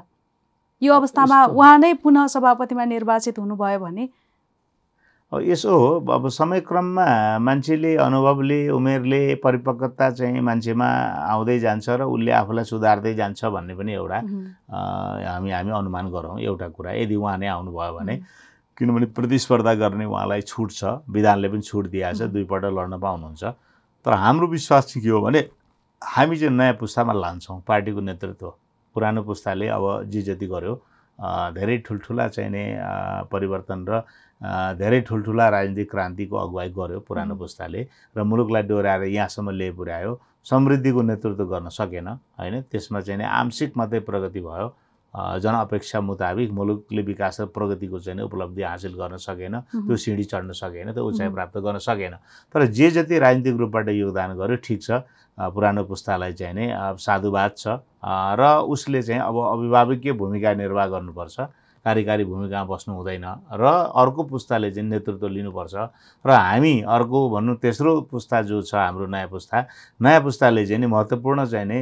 यो 0.83 0.95
अवस्थामा 0.95 1.39
उहाँ 1.59 1.79
नै 1.79 1.93
पुनः 2.07 2.27
सभापतिमा 2.31 2.85
निर्वाचित 2.95 3.39
हुनुभयो 3.39 3.79
भने 3.79 4.09
यसो 5.39 5.71
हो 5.71 5.89
अब 6.11 6.29
समयक्रममा 6.29 7.07
मान्छेले 7.39 7.95
अनुभवले 8.03 8.69
उमेरले 8.75 9.35
परिपक्वता 9.45 10.11
चाहिँ 10.11 10.41
मान्छेमा 10.43 10.87
आउँदै 11.31 11.59
जान्छ 11.61 11.89
र 11.89 12.03
उसले 12.03 12.31
आफूलाई 12.35 12.65
सुधार्दै 12.67 13.15
जान्छ 13.15 13.45
भन्ने 13.55 13.75
पनि 13.79 13.93
एउटा 13.95 14.19
हामी 14.19 15.51
हामी 15.51 15.71
अनुमान 15.71 16.11
गरौँ 16.11 16.41
एउटा 16.43 16.69
कुरा। 16.75 16.93
यदि 17.07 17.15
उहाँ 17.15 17.37
नै 17.39 17.47
आउनुभयो 17.47 17.93
भने 17.95 18.15
किनभने 18.75 19.07
प्रतिस्पर्धा 19.15 19.75
गर्ने 19.79 20.05
उहाँलाई 20.11 20.41
छुट 20.51 20.71
छ 20.75 20.99
विधानले 21.07 21.49
पनि 21.49 21.63
छुट 21.63 21.87
दिएको 21.95 22.19
छ 22.19 22.23
उम्. 22.23 22.33
दुईपल्ट 22.35 22.65
लड्न 22.75 22.99
पाउनुहुन्छ। 22.99 23.45
तर 24.03 24.13
हाम्रो 24.13 24.47
विश्वास 24.51 24.87
चाहिँ 24.91 25.03
के 25.05 25.11
हो 25.15 25.21
भने 25.21 25.41
हामी 26.03 26.37
चाहिँ 26.39 26.55
नयाँ 26.59 26.75
पुस्तामा 26.75 27.13
लान्छौँ 27.15 27.63
पार्टीको 27.69 28.01
नेतृत्व। 28.03 28.47
पुरानो 28.95 29.23
पुस्ताले 29.23 29.67
अब 29.79 30.11
जे 30.11 30.23
जति 30.27 30.47
गर्यो 30.47 30.75
धेरै 31.55 31.77
ठुल्ठुला 31.87 32.27
चाहिने 32.35 32.63
परिवर्तन 33.31 33.87
र 33.89 34.03
धेरै 34.41 35.01
ठुल्ठुला 35.05 35.49
राजनीतिक 35.51 35.91
क्रान्तिको 35.91 36.37
अगुवाई 36.37 36.69
गर्यो 36.73 37.01
पुरानो. 37.05 37.35
पुस्ताले 37.37 37.81
र 38.17 38.23
मुलुकलाई 38.25 38.63
डोर्याएर 38.65 39.03
यहाँसम्म 39.13 39.51
ल्याइ 39.51 39.71
पुर्यायो। 39.77 40.13
समृद्धिको 40.41 41.03
नेतृत्व 41.03 41.45
गर्न 41.45 41.69
सकेन 41.69 42.09
होइन? 42.09 42.61
त्यसमा 42.73 43.01
चाहिँ 43.01 43.19
नि 43.21 43.25
आंशिक 43.25 43.77
मात्रै 43.77 44.01
प्रगति 44.01 44.41
भयो। 44.41 44.69
जनअपेक्षा 45.15 46.01
मुताबिक 46.01 46.51
मुलुकले 46.55 47.03
विकास 47.03 47.41
र 47.41 47.47
प्रगतिको 47.51 47.99
चाहिँ 47.99 48.23
उपलब्धि 48.23 48.63
हासिल 48.63 48.95
गर्न 48.95 49.17
सकेन 49.19 49.55
त्यो 49.85 49.97
सिँढी 49.97 50.25
चढ्न 50.25 50.53
सकेन 50.55 50.93
त्यो 50.95 51.05
उचाइ. 51.05 51.29
प्राप्त 51.29 51.59
गर्न 51.59 51.79
सकेन। 51.83 52.15
तर 52.55 52.65
जे 52.71 52.91
जति 52.91 53.19
राजनीतिक 53.19 53.57
रूपबाट 53.59 53.89
योगदान 53.91 54.31
गर्यो 54.39 54.57
ठिक 54.65 54.81
छ। 54.83 54.91
पुरानो 55.37 55.85
पुस्तालाई 55.85 56.33
चाहिँ 56.33 56.55
नि 56.55 56.67
साधुवाद 56.97 57.53
छ। 57.59 57.83
र 58.39 58.43
उसले 58.71 59.03
चाहिँ 59.03 59.21
अब 59.21 59.37
अभिभावकीय 59.37 60.13
भूमिका 60.15 60.55
निर्वाह 60.55 60.87
गर्नुपर्छ। 60.87 61.37
कार्यकारी 61.85 62.25
भूमिकामा 62.25 62.65
बस्नु 62.69 62.95
हुँदैन 62.95 63.25
र 63.57 63.65
अर्को 63.97 64.23
पुस्ताले 64.29 64.71
चाहिँ 64.71 64.89
नेतृत्व 64.89 65.27
लिनुपर्छ 65.29 65.75
र 66.25 66.31
हामी 66.31 66.75
अर्को 66.85 67.19
भनौँ 67.31 67.57
तेस्रो 67.57 68.01
पुस्ता 68.13 68.43
जो 68.43 68.61
छ 68.63 68.75
हाम्रो 68.75 69.07
नयाँ 69.09 69.29
पुस्ता 69.29 69.65
नयाँ 70.03 70.21
पुस्ताले 70.21 70.67
चाहिँ 70.67 70.81
नि 70.81 70.87
महत्त्वपूर्ण 70.87 71.47
चाहिँ 71.47 71.67
नि 71.67 71.79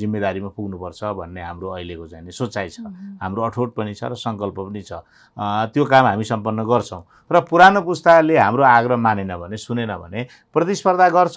जिम्मेदारीमा 0.00 0.48
पुग्नुपर्छ 0.56 1.04
भन्ने 1.04 1.42
हाम्रो 1.42 1.68
अहिलेको 1.68 2.06
चाहिँ 2.08 2.24
नि 2.24 2.32
सोचाइ 2.32 2.68
छ। 2.68 2.80
हाम्रो 3.20 3.42
अठोट 3.42 3.74
पनि 3.76 3.94
छ 3.94 4.04
र 4.08 4.14
सङ्कल्प 4.16 4.56
पनि 4.56 4.82
छ। 4.82 4.92
त्यो 5.36 5.84
काम 5.84 6.06
हामी 6.06 6.24
सम्पन्न 6.24 6.64
गर्छौँ 6.64 7.02
र 7.28 7.40
पुरानो 7.44 7.80
पुस्ताले 7.84 8.36
हाम्रो 8.38 8.64
आग्रह 8.64 8.96
मानेन 8.96 9.36
भने 9.36 9.56
सुनेन 9.56 9.92
भने 10.00 10.26
प्रतिस्पर्धा 10.54 11.08
गर्छ 11.08 11.36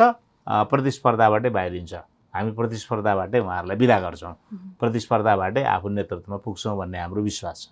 प्रतिस्पर्धाबाटै 0.71 1.49
बाहिरिन्छ। 1.49 1.93
हामी 2.35 2.51
प्रतिस्पर्धाबाटै 2.59 3.39
उहाँहरूलाई 3.39 3.77
विदा 3.77 3.97
गर्छौँ. 4.05 4.33
प्रतिस्पर्धाबाटै 4.79 5.63
आफू 5.63 5.87
नेतृत्वमा 5.89 6.37
पुग्छौँ 6.45 6.75
भन्ने 6.77 6.99
हाम्रो 6.99 7.21
विश्वास 7.23 7.57
छ. 7.61 7.65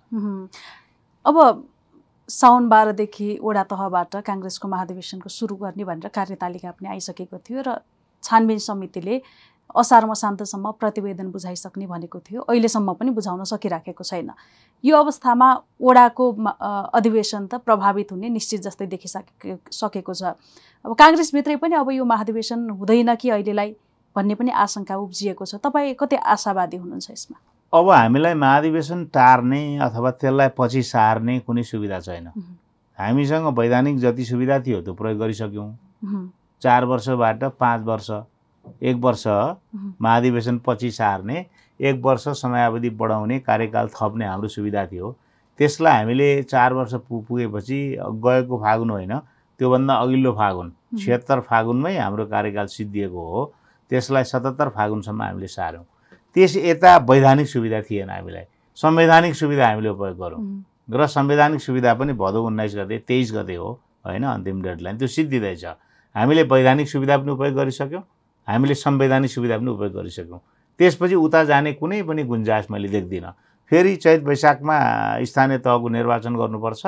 अब 1.26 1.36
साउन 2.30 2.67
बाह्रदेखि 2.71 3.30
वडा 3.43 3.63
तहबाट 3.67 4.15
काङ्ग्रेसको 4.23 4.67
महाधिवेशनको 4.67 5.30
सुरु 5.30 5.56
गर्ने 5.60 5.84
भनेर 5.84 6.08
कार्यतालिका 6.08 6.71
पनि 6.80 6.88
आइसकेको 6.95 7.38
थियो 7.43 7.62
र 7.67 7.69
छानबिन 8.23 8.60
समितिले 8.63 9.15
असार 9.76 10.06
मसान्तसम्म 10.06 10.71
प्रतिवेदन 10.80 11.28
बुझाइसक्ने 11.32 11.86
भनेको 11.88 12.19
थियो। 12.19 12.41
अहिलेसम्म 12.47 12.93
पनि 12.93 13.12
बुझाउन 13.12 13.43
सकिराखेको 13.43 14.04
छैन। 14.04 14.32
यो 14.84 14.95
अवस्थामा 14.95 15.47
ओडाको 15.82 16.26
अधिवेशन 16.95 17.47
त 17.47 17.60
प्रभावित 17.67 18.12
हुने 18.12 18.30
निश्चित 18.30 18.62
जस्तै 18.62 18.86
देखिसके 18.88 19.58
सकेको 19.71 20.13
छ। 20.13 20.23
अब 20.86 20.93
काङ्ग्रेसभित्रै 20.93 21.56
पनि 21.60 21.76
अब 21.76 21.91
यो 21.91 22.06
महाधिवेशन 22.06 22.69
हुँदैन 22.69 23.15
कि 23.15 23.30
अहिलेलाई? 23.30 23.76
भन्ने 24.15 24.36
पनि 24.36 24.52
आशंका 24.52 24.95
उब्जिएको 24.97 25.45
छ। 25.45 25.56
तपाईँ 25.63 25.93
कति 25.99 26.15
आशावादी 26.15 26.78
हुनुहुन्छ 26.78 27.12
यसमा? 27.12 27.38
अब 27.73 27.89
हामीलाई 27.89 28.34
महाधिवेशन 28.34 29.06
टार्ने 29.13 29.62
अथवा 29.80 30.12
त्यसलाई 30.12 30.49
पछि 30.58 30.84
सार्ने 30.84 31.39
कुनै 31.39 31.63
सुविधा 31.63 31.99
छैन। 31.99 32.28
हामीसँग 32.97 33.47
वैधानिक 33.60 33.97
जति 33.99 34.26
सुविधा 34.26 34.60
थियो 34.60 34.82
त्यो 34.82 34.93
प्रयोग 34.93 35.19
गरिसक्यौँ। 35.19 36.30
चार 36.62 36.86
वर्षबाट 36.86 37.43
पाँच 37.60 37.82
वर्ष 37.86 38.10
एक 38.82 38.97
वर्ष 39.02 39.23
महाधिवेशन 40.02 40.60
पछि 40.65 40.91
सार्ने 40.91 41.45
एक 41.80 42.02
वर्ष 42.04 42.28
समयावधि 42.41 42.89
बढाउने 42.91 43.39
कार्यकाल 43.39 43.88
थप्ने 43.95 44.26
हाम्रो 44.26 44.47
सुविधा 44.47 44.86
थियो। 44.86 45.15
त्यसलाई 45.60 45.93
हामीले 45.93 46.43
चार 46.43 46.73
वर्ष 46.73 46.93
पु 47.10 47.19
पुगेपछि 47.28 47.80
गएको 47.97 48.58
फागुन 48.58 48.89
होइन 48.89 49.17
त्योभन्दा 49.60 49.93
अघिल्लो 49.95 50.32
फागुन 50.34 50.71
छिहत्तर 50.99 51.39
फागुनमै 51.49 51.97
हाम्रो 51.97 52.26
कार्यकाल 52.26 52.67
सिद्धिएको 52.67 53.28
हो। 53.32 53.43
त्यसलाई 53.93 54.23
सतहत्तर 54.25 54.69
फागुनसम्म 54.73 55.21
हामीले 55.21 55.47
सार्यौँ 55.47 55.86
त्यस 56.36 56.56
यता 56.58 56.97
वैधानिक 57.10 57.47
सुविधा 57.47 57.82
थिएन 57.86 58.10
हामीलाई। 58.10 58.45
संवैधानिक 58.77 59.36
सुविधा 59.36 59.67
हामीले 59.67 59.89
उपयोग 59.89 60.17
गरौँ 60.17 60.41
र 60.89 61.06
संवैधानिक 61.08 61.62
सुविधा 61.62 61.93
पनि 61.93 62.13
भदौ 62.17 62.41
उन्नाइस 62.43 62.75
गते 62.75 62.97
तेइस 63.08 63.32
गते 63.34 63.56
हो 63.56 63.69
होइन 64.06 64.23
अन्तिम 64.25 64.62
डेडलाइन। 64.62 64.97
त्यो 64.97 65.08
सिद्धिँदैछ। 65.08 65.65
हामीले 66.15 66.43
वैधानिक 66.43 66.89
सुविधा 66.89 67.17
पनि 67.17 67.32
उपयोग 67.32 67.53
गरिसक्यौँ। 67.56 68.03
हामीले 68.47 68.75
संवैधानिक 68.75 69.32
सुविधा 69.32 69.58
पनि 69.58 69.69
उपयोग 69.71 69.93
गरिसक्यौँ। 69.93 70.41
त्यसपछि 70.79 71.15
उता 71.15 71.43
जाने 71.43 71.73
कुनै 71.77 72.01
पनि 72.03 72.23
गुन्जाइस 72.23 72.71
मैले 72.71 72.88
देख्दिनँ। 72.89 73.32
फेरि 73.71 73.95
चैत 73.95 74.23
वैशाखमा 74.23 74.77
स्थानीय 75.23 75.58
तहको 75.58 75.89
निर्वाचन 75.89 76.34
गर्नुपर्छ। 76.36 76.84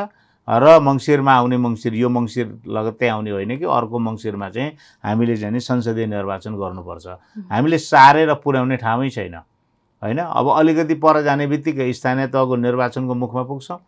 र 0.48 0.80
मङ्सिरमा 0.80 1.34
आउने 1.34 1.58
मङ्सिर 1.58 1.94
यो 1.96 2.10
मङ्सिर 2.10 2.48
लगत्तै 2.68 3.08
आउने 3.10 3.32
होइन 3.32 3.58
कि 3.58 3.66
अर्को 3.66 3.98
मङ्सिरमा 4.00 4.50
चाहिँ 4.50 4.72
हामीले 5.04 5.36
चाहिँ 5.38 5.60
संसदीय 5.60 6.06
निर्वाचन 6.06 6.54
गर्नुपर्छ। 6.54 7.06
हामीले 7.52 7.78
सारेर 7.78 8.34
पुर्याउने 8.46 8.78
ठाउँै 8.78 9.10
छैन 9.10 9.36
होइन? 9.36 10.20
अब 10.22 10.46
अलिकति 10.50 10.96
पर 11.02 11.22
जाने 11.24 11.48
बित्तिकै 11.48 11.92
स्थानीय 11.94 12.28
तहको 12.30 12.56
निर्वाचनको 12.56 13.14
मुखमा 13.14 13.44
पुग्छौँ। 13.44 13.80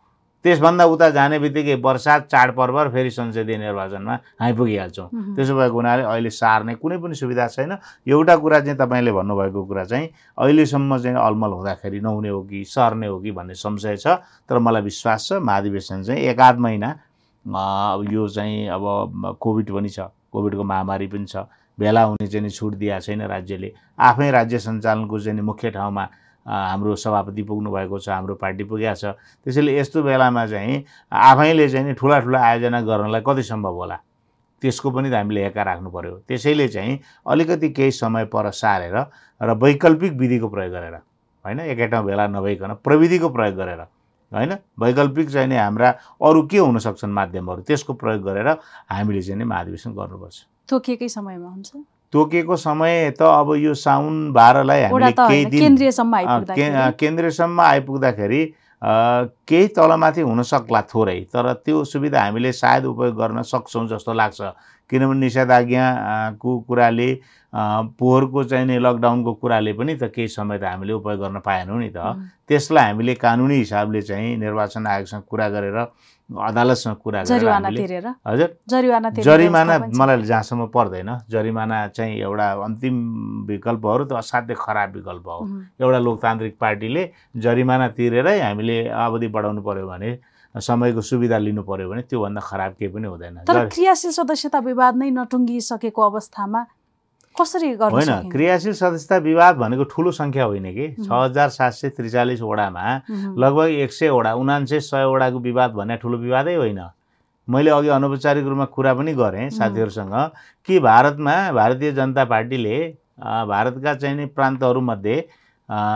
त्यसभन्दा 0.43 0.85
उता 0.85 1.09
जाने 1.09 1.39
बित्तिकै 1.39 1.75
वर्षात 1.81 2.27
चाडपर्व 2.31 2.77
र 2.79 2.89
फेरि 2.89 3.11
संसदीय 3.11 3.57
निर्वाचनमा 3.57 4.13
हामी 4.39 4.53
पुगिहाल्छौँ। 4.53 5.07
त्यसो 5.35 5.53
भएको 5.57 5.75
हुनाले 5.75 6.03
अहिले 6.03 6.29
सार्ने 6.29 6.75
कुनै 6.77 6.97
पनि 6.97 7.15
सुविधा 7.15 7.47
छैन। 7.47 7.71
एउटा 8.07 8.35
कुरा 8.37 8.59
चाहिँ 8.59 8.77
तपाईँले 8.77 9.11
भन्नुभएको 9.11 9.65
कुरा 9.65 9.83
चाहिँ 9.83 10.07
अहिलेसम्म 10.37 10.97
चाहिँ 10.97 11.17
अलमल 11.17 11.51
हुँदाखेरि 11.51 11.99
नहुने 11.99 12.29
हो 12.29 12.41
कि 12.43 12.63
सर्ने 12.63 13.07
हो 13.07 13.19
कि 13.19 13.31
भन्ने 13.31 13.53
संशय 13.53 13.97
छ। 13.97 14.07
तर 14.47 14.59
मलाई 14.59 14.81
विश्वास 14.81 15.27
छ 15.27 15.33
महाधिवेशन 15.41 16.03
चाहिँ 16.03 16.21
एकाध 16.31 16.59
महिना 16.59 16.89
अ, 17.45 17.93
अब 17.93 18.13
यो 18.13 18.27
चाहिँ 18.27 18.67
अब 18.69 19.37
कोभिड 19.41 19.71
पनि 19.71 19.89
छ 19.89 19.99
कोभिडको 20.31 20.63
महामारी 20.63 21.07
पनि 21.07 21.25
छ। 21.25 21.47
भेला 21.77 22.03
हुने 22.03 22.27
चाहिँ 22.27 22.49
छुट 22.49 22.73
दिएको 22.75 22.99
छैन 23.01 23.21
राज्यले। 23.21 23.71
आफै 23.99 24.29
राज्य 24.31 24.59
सञ्चालनको 24.59 25.19
चाहिँ 25.19 25.41
मुख्य 25.41 25.69
ठाउँमा 25.71 26.07
हाम्रो 26.47 26.95
सभापति 26.95 27.43
पुग्नु 27.43 27.71
भएको 27.71 27.99
छ 27.99 28.09
हाम्रो 28.09 28.35
पार्टी 28.35 28.63
पुगेको 28.63 28.95
छ। 28.95 29.05
त्यसैले 29.43 29.77
यस्तो 29.77 30.03
बेलामा 30.03 30.45
चाहिँ 30.47 30.83
आफैले 31.11 31.69
चाहिँ 31.69 31.85
नि 31.87 31.93
ठुला 31.93 32.19
ठुला 32.19 32.39
आयोजना 32.39 32.81
गर्नलाई 32.81 33.21
कति 33.27 33.43
सम्भव 33.43 33.75
होला? 33.75 33.97
त्यसको 34.61 34.91
पनि 34.91 35.09
त 35.09 35.13
हामीले 35.13 35.43
हेक्का 35.43 35.63
राख्नु 35.63 35.89
पऱ्यो 35.91 36.13
त्यसैले 36.27 36.67
चाहिँ 36.67 36.99
अलिकति 37.27 37.69
केही 37.69 37.91
समय 37.91 38.25
पर 38.25 38.49
सारेर 38.51 38.95
र 39.41 39.53
वैकल्पिक 39.53 40.13
विधिको 40.17 40.47
प्रयोग 40.49 40.71
गरेर 40.71 40.95
होइन? 41.45 41.59
एकै 41.59 41.87
ठाउँ 41.87 42.05
भेला 42.05 42.27
नभइकन 42.27 42.73
प्रविधिको 42.83 43.29
प्रयोग 43.29 43.55
गरेर 43.55 43.81
होइन? 44.31 44.51
वैकल्पिक 44.79 45.29
चाहिँ 45.29 45.47
नि 45.47 45.55
हाम्रा 45.55 45.89
अरू 46.21 46.41
के 46.47 46.57
हुन 46.57 46.77
सक्छन् 46.79 47.13
माध्यमहरू 47.13 47.61
त्यसको 47.67 47.93
प्रयोग 47.93 48.23
गरेर 48.23 48.47
हामीले 48.89 49.21
चाहिँ 49.21 49.37
नि 49.37 49.45
महाधिवेशन 49.45 49.91
गर्नुपर्छ। 49.93 50.37
तोकिएकै 50.69 51.09
समयमा 51.09 51.49
हुन्छ। 51.49 51.71
तोकेको 52.13 52.55
समय 52.55 53.09
त 53.19 53.21
अब 53.21 53.53
यो 53.55 53.73
साउन 53.73 54.31
बाह्रलाई 54.33 54.81
हामीले 54.83 55.11
केही 55.29 55.45
दिन 55.45 55.59
केन्द्रीयसम्म 55.61 56.15
आइपुग्दाखेरि। 56.15 56.95
केन्द्रसम्म 56.99 57.61
आइपुग्दाखेरि 57.61 58.41
अ, 58.81 58.89
केही 59.49 59.67
तलमाथि 59.75 60.21
हुन 60.21 60.41
सक्ला 60.45 60.81
थोरै 60.93 61.19
तर 61.33 61.51
त्यो 61.65 61.83
सुविधा 61.91 62.21
हामीले 62.23 62.51
सायद 62.53 62.85
उपयोग 62.85 63.15
गर्न 63.17 63.41
सक्छौँ 63.41 63.87
जस्तो 63.89 64.13
लाग्छ। 64.13 64.41
किनभने 64.89 65.19
निषेधाज्ञाको 65.19 66.59
कुराले 66.67 67.09
पोहोरको 67.99 68.43
चाहिँ 68.43 68.65
नि 68.65 68.77
लकडाउनको 68.79 69.33
कुराले 69.41 69.73
पनि 69.73 69.95
त 69.97 70.11
केही 70.15 70.27
समय 70.29 70.57
त 70.61 70.63
हामीले 70.63 70.93
उपयोग 70.93 71.19
गर्न 71.21 71.39
पाएनौँ 71.41 71.79
नि 71.79 71.89
त। 71.89 71.97
त्यसलाई 72.47 72.85
हामीले 72.85 73.13
कानुनी 73.17 73.55
हिसाबले 73.57 74.01
चाहिँ 74.01 74.37
निर्वाचन 74.37 74.87
आयोगसँग 74.87 75.23
कुरा 75.29 75.47
गरेर 75.49 75.77
अदालतसँग 76.27 76.95
कुरा 77.03 77.23
गरेर 77.23 78.07
हजुर। 78.27 78.49
जरिमाना। 79.23 79.75
मलाई 79.95 80.21
जहाँसम्म 80.27 80.65
पर्दैन। 80.75 81.09
जरिमाना 81.31 81.77
चाहिँ 81.95 82.19
एउटा 82.19 82.47
अन्तिम 82.67 82.95
विकल्पहरू 83.47 84.03
त 84.05 84.11
असाध्यै 84.19 84.55
खराब 84.59 84.89
विकल्प 84.95 85.27
हो। 85.27 85.43
एउटा 85.79 85.99
लोकतान्त्रिक 86.03 86.53
पार्टीले 86.59 87.03
जरिमाना 87.39 87.87
तिरेरै 87.95 88.39
हामीले 88.43 88.77
अवधि 88.91 89.27
बढाउनु 89.31 89.61
पऱ्यो 89.63 89.87
भने 89.87 90.11
समयको 90.55 91.01
सुविधा 91.01 91.37
लिनु 91.37 91.63
पऱ्यो 91.63 91.87
भने 91.89 92.01
त्योभन्दा 92.11 92.41
खराब 92.43 92.71
केही 92.75 92.91
पनि 92.91 93.07
हुँदैन। 93.07 93.35
तर 93.47 93.71
क्रियाशील 93.71 94.11
सदस्यता 94.11 94.59
विवाद 94.67 94.93
नै 94.99 95.09
नटुङ्गिसकेको 95.15 96.01
अवस्थामा 96.01 96.61
कसरी 97.39 97.69
गर्न 97.75 97.93
होइन? 97.93 98.29
क्रियाशील 98.29 98.73
सदस्यता 98.73 99.17
विवाद 99.23 99.55
भनेको 99.57 99.83
ठुलो 99.93 100.11
सङ्ख्या 100.11 100.45
होइन 100.45 100.67
कि. 100.73 100.87
छ 100.97 101.11
हजार 101.11 101.49
सात 101.49 101.73
सय 101.73 101.89
त्रिचालिस 101.97 102.41
वडामा 102.41 102.85
मह्म, 103.09 103.35
लगभग 103.37 103.67
एक 103.77 103.91
सय 103.93 104.09
वडा 104.09 104.33
उनान्सय 104.35 104.79
सय 104.81 105.05
वडाको 105.05 105.39
विवाद 105.39 105.71
भने 105.73 105.97
ठुलो 105.97 106.17
विवादै 106.17 106.55
होइन। 106.55 106.81
मैले 107.47 107.71
अघि 107.71 107.87
अनौपचारिक 107.87 108.45
रूपमा 108.45 108.65
कुरा 108.75 108.93
पनि 108.93 109.13
गरेँ 109.13 109.49
साथीहरूसँग 109.49 110.15
कि 110.67 110.79
भारतमा 110.79 111.35
भारतीय 111.53 111.91
जनता 111.93 112.23
पार्टीले 112.25 112.77
भारतका 113.19 113.93
चाहिँ 113.93 114.15
नि 114.15 114.25
प्रान्तहरूमध्ये 114.35 115.15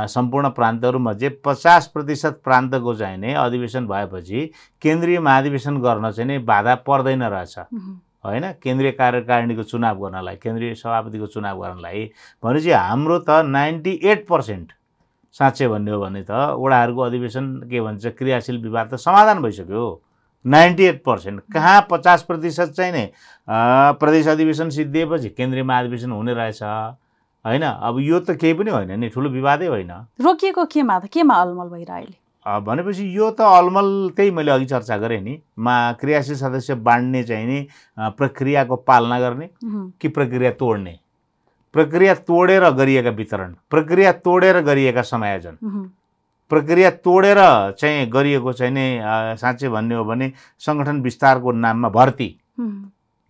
सम्पूर्ण 0.07 0.49
प्रान्तहरूमध्ये 0.51 1.29
पचास 1.45 1.87
प्रतिशत 1.87 2.39
प्रान्तको 2.43 2.93
चाहिँ 2.95 3.17
नि 3.17 3.33
अधिवेशन 3.33 3.87
भएपछि 3.87 4.45
केन्द्रीय 4.81 5.19
महाधिवेशन 5.19 5.77
गर्न 5.81 6.11
चाहिँ 6.11 6.27
नि 6.27 6.37
बाधा 6.45 6.75
पर्दैन 6.87 7.23
रहेछ। 7.23 7.55
होइन? 8.25 8.51
केन्द्रीय 8.63 8.91
कार्यकारिणीको 8.91 9.63
चुनाव 9.63 9.99
गर्नलाई 10.03 10.35
केन्द्रीय 10.43 10.73
सभापतिको 10.75 11.27
चुनाव 11.33 11.61
गर्नलाई 11.61 12.05
भनेपछि 12.43 12.71
हाम्रो 12.71 13.17
त 13.19 13.41
नाइन्टी 13.49 13.99
एट 14.03 14.27
पर्सेन्ट 14.27 14.71
साँच्चै 15.35 15.67
भन्ने 15.67 15.91
हो 15.91 15.99
भने 16.01 16.21
त 16.23 16.31
वडाहरूको 16.59 17.01
अधिवेशन 17.01 17.45
के 17.71 17.81
भन्छ 17.81 18.07
क्रियाशील 18.17 18.61
विवाद 18.61 18.93
त 18.93 18.95
समाधान 19.01 19.41
भइसक्यो 19.41 19.83
नाइन्टी 20.45 20.83
एट 20.85 21.03
पर्सेन्ट 21.03 21.41
कहाँ 21.53 21.87
पचास 21.89 22.23
प्रतिशत 22.29 22.73
चाहिँ 22.77 22.91
नै 22.93 23.05
प्रदेश 24.01 24.27
अधिवेशन 24.27 24.69
सिद्धिएपछि 24.69 25.29
केन्द्रीय 25.29 25.63
महाधिवेशन 25.63 26.11
हुने 26.11 26.33
रहेछ 26.33 26.63
होइन? 27.45 27.63
अब 27.63 27.99
यो 27.99 28.19
त 28.19 28.37
केही 28.37 28.53
पनि 28.53 28.71
होइन 28.71 28.99
नि 28.99 29.09
ठुलो 29.09 29.29
विवादै 29.29 29.67
होइन। 29.67 29.91
रोकिएको 30.21 30.65
केमा 30.73 30.99
त 30.99 31.05
केमा 31.13 31.35
अलमल 31.41 31.69
भइरह 31.69 31.95
अहिले? 31.95 32.15
भनेपछि 32.45 33.05
यो 33.17 33.29
त 33.31 33.41
अलमल 33.41 33.87
त्यही 34.15 34.31
मैले 34.31 34.51
अघि 34.51 34.65
चर्चा 34.65 34.97
गरेँ 34.97 35.21
नि। 35.21 35.37
मा 35.59 35.75
क्रियाशील 36.01 36.35
सदस्य 36.35 36.75
बाँड्ने 36.81 37.23
चाहिँ 37.23 37.45
नि 37.47 37.67
प्रक्रियाको 38.17 38.75
पालना 38.75 39.19
गर्ने 39.19 39.49
कि 40.01 40.07
प्रक्रिया 40.07 40.51
तोड्ने? 40.57 40.97
प्रक्रिया 41.73 42.13
तोडेर 42.27 42.69
गरिएका 42.69 43.09
वितरण 43.09 43.53
प्रक्रिया 43.69 44.11
तोडेर 44.25 44.61
गरिएका 44.61 45.01
समायोजन। 45.01 45.55
प्रक्रिया 46.51 46.89
तोडेर 47.05 47.39
चाहिँ 47.79 48.09
गरिएको 48.09 48.53
चाहिँ 48.53 48.73
नि 48.73 48.85
साँच्चै 49.39 49.69
भन्ने 49.69 49.95
हो 49.95 50.03
भने 50.05 50.31
सङ्गठन 50.59 51.01
विस्तारको 51.01 51.51
नाममा 51.51 51.89
भर्ती। 51.89 52.29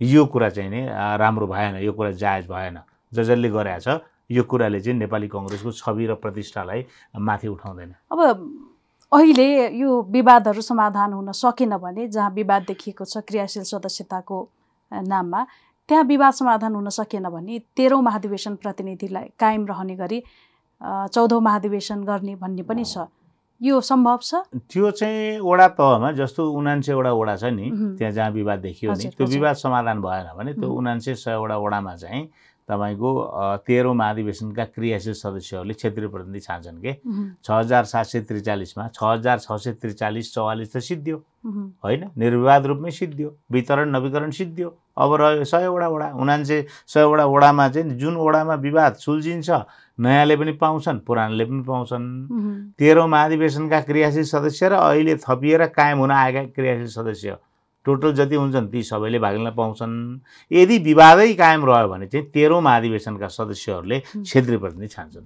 यो 0.02 0.26
कुरा 0.26 0.50
चाहिँ 0.50 0.70
नि 0.72 0.82
राम्रो 1.20 1.48
भएन 1.48 1.76
यो 1.84 1.92
कुरा 1.94 2.12
जायज 2.18 2.48
भएन। 2.48 2.80
ज 3.14 3.20
जसले 3.22 3.50
गरेको 3.50 3.80
छ 3.80 4.02
यो 4.32 4.44
कुराले 4.48 4.80
चाहिँ 4.80 4.98
नेपाली 4.98 5.28
कङ्ग्रेसको 5.28 5.72
छवि 5.72 6.06
र 6.08 6.16
प्रतिष्ठालाई 6.16 6.86
माथि 7.20 7.48
उठाउँदैन। 7.48 7.94
अब 8.12 8.20
अहिले 9.12 9.46
यो 9.76 10.02
विवादहरू 10.12 10.62
समाधान 10.62 11.14
हुन 11.14 11.32
सकेन 11.36 11.78
भने 11.78 12.08
जहाँ 12.08 12.30
विवाद 12.32 12.64
देखिएको 12.68 13.06
छ 13.06 13.18
क्रियाशील 13.28 13.64
सदस्यताको 13.68 14.38
नाममा 14.92 15.46
त्यहाँ 15.90 16.04
विवाद 16.04 16.34
समाधान 16.34 16.76
हुन 16.76 16.90
सकेन 16.90 17.30
भने 17.30 17.60
तेह्रौँ 17.76 18.02
महाधिवेशन 18.02 18.56
प्रतिनिधिलाई 18.56 19.28
कायम 19.40 19.66
रहने 19.68 19.96
गरी 19.96 20.22
चौधौँ 20.82 21.42
महाधिवेशन 21.42 22.04
गर्ने 22.04 22.36
भन्ने 22.36 22.64
पनि 22.64 22.86
छ 22.86 23.12
यो 23.62 23.82
सम्भव 23.84 24.20
छ 24.24 24.36
त्यो 24.72 24.92
चाहिँ 24.92 25.40
वडा 25.44 25.68
तहमा 25.76 26.12
जस्तो 26.18 26.50
उनान्सयवटा 26.52 27.12
वडा 27.14 27.36
छ 27.36 27.52
नि। 27.52 27.70
त्यहाँ 27.98 28.12
जहाँ 28.12 28.32
विवाद 28.32 28.60
देखियो 28.60 28.94
नि 28.94 29.10
त्यो। 29.12 29.28
विवाद 29.28 29.56
समाधान 29.56 30.02
भएन 30.02 30.28
भने 30.38 30.54
त्यो 30.54 30.68
मह्म। 30.68 30.78
उनान्सय 30.78 31.16
सयवटा 31.16 31.58
वडामा 31.58 31.96
चाहिँ 31.96 32.24
तपाईँको 32.70 33.10
तेह्रौँ 33.68 33.94
महाधिवेशनका 33.96 34.66
क्रियाशील 34.66 35.14
सदस्यहरूले 35.14 35.74
क्षेत्रीय 35.74 36.08
प्रतिनिधि 36.08 36.40
छान्छन् 36.40 36.82
के? 36.82 36.94
छ 37.44 37.52
हजार 37.52 37.84
सात 37.86 38.06
सय 38.06 38.22
त्रिचालिसमा 38.22 38.88
छ 38.96 39.04
हजार 39.04 39.40
छ 39.40 39.52
सय 39.52 39.72
त्रिचालिस 39.82 40.34
चौवालिस 40.34 40.74
त 40.74 40.78
सिद्धियो। 40.80 41.18
होइन? 41.84 42.04
निर्विवाद 42.18 42.66
रूपमै 42.66 42.92
सिद्धियो। 42.92 43.30
वितरण 43.52 43.90
नवीकरण 43.90 44.32
सिद्धियो। 44.32 44.70
अब 44.98 45.14
रह्यो 45.22 45.44
सयवटा 45.44 45.88
वडा। 45.88 46.08
उनान्सय 46.22 46.66
सयवटा 46.88 47.26
वडामा 47.26 47.68
चाहिँ 47.70 47.98
जुन 47.98 48.16
वडामा 48.16 48.56
विवाद 48.56 48.94
सुल्झिन्छ 48.96 49.50
नयाँले 50.00 50.36
पनि 50.36 50.52
पाउँछन् 50.62 51.00
पुरानले 51.08 51.46
पनि 51.46 51.64
पाउँछन्। 51.64 52.06
तेह्रौँ 52.80 53.08
महाधिवेशनका 53.08 53.80
क्रियाशील 53.82 54.24
सदस्य 54.24 54.70
र 54.70 54.74
अहिले 54.74 55.16
थपिएर 55.18 55.66
कायम 55.76 55.98
हुन 56.00 56.12
आएका 56.12 56.44
क्रियाशील 56.56 56.88
सदस्य। 56.88 57.36
टोटल 57.86 58.14
जति 58.14 58.36
हुन्छन् 58.36 58.68
ती 58.72 58.84
सबैले 58.84 59.20
भाग 59.20 59.36
लिन 59.36 59.50
पाउँछन्। 59.58 59.94
यदि 60.52 60.78
विवादै 60.80 61.34
कायम 61.34 61.66
रह्यो 61.66 61.88
भने 61.90 62.08
चाहिँ 62.08 62.26
तेह्रौँ 62.30 62.62
महाधिवेशनका 62.62 63.28
सदस्यहरूले 63.28 64.00
क्षेत्रीय 64.22 64.58
प्रतिनिधि 64.58 64.88
छान्छन्। 64.88 65.26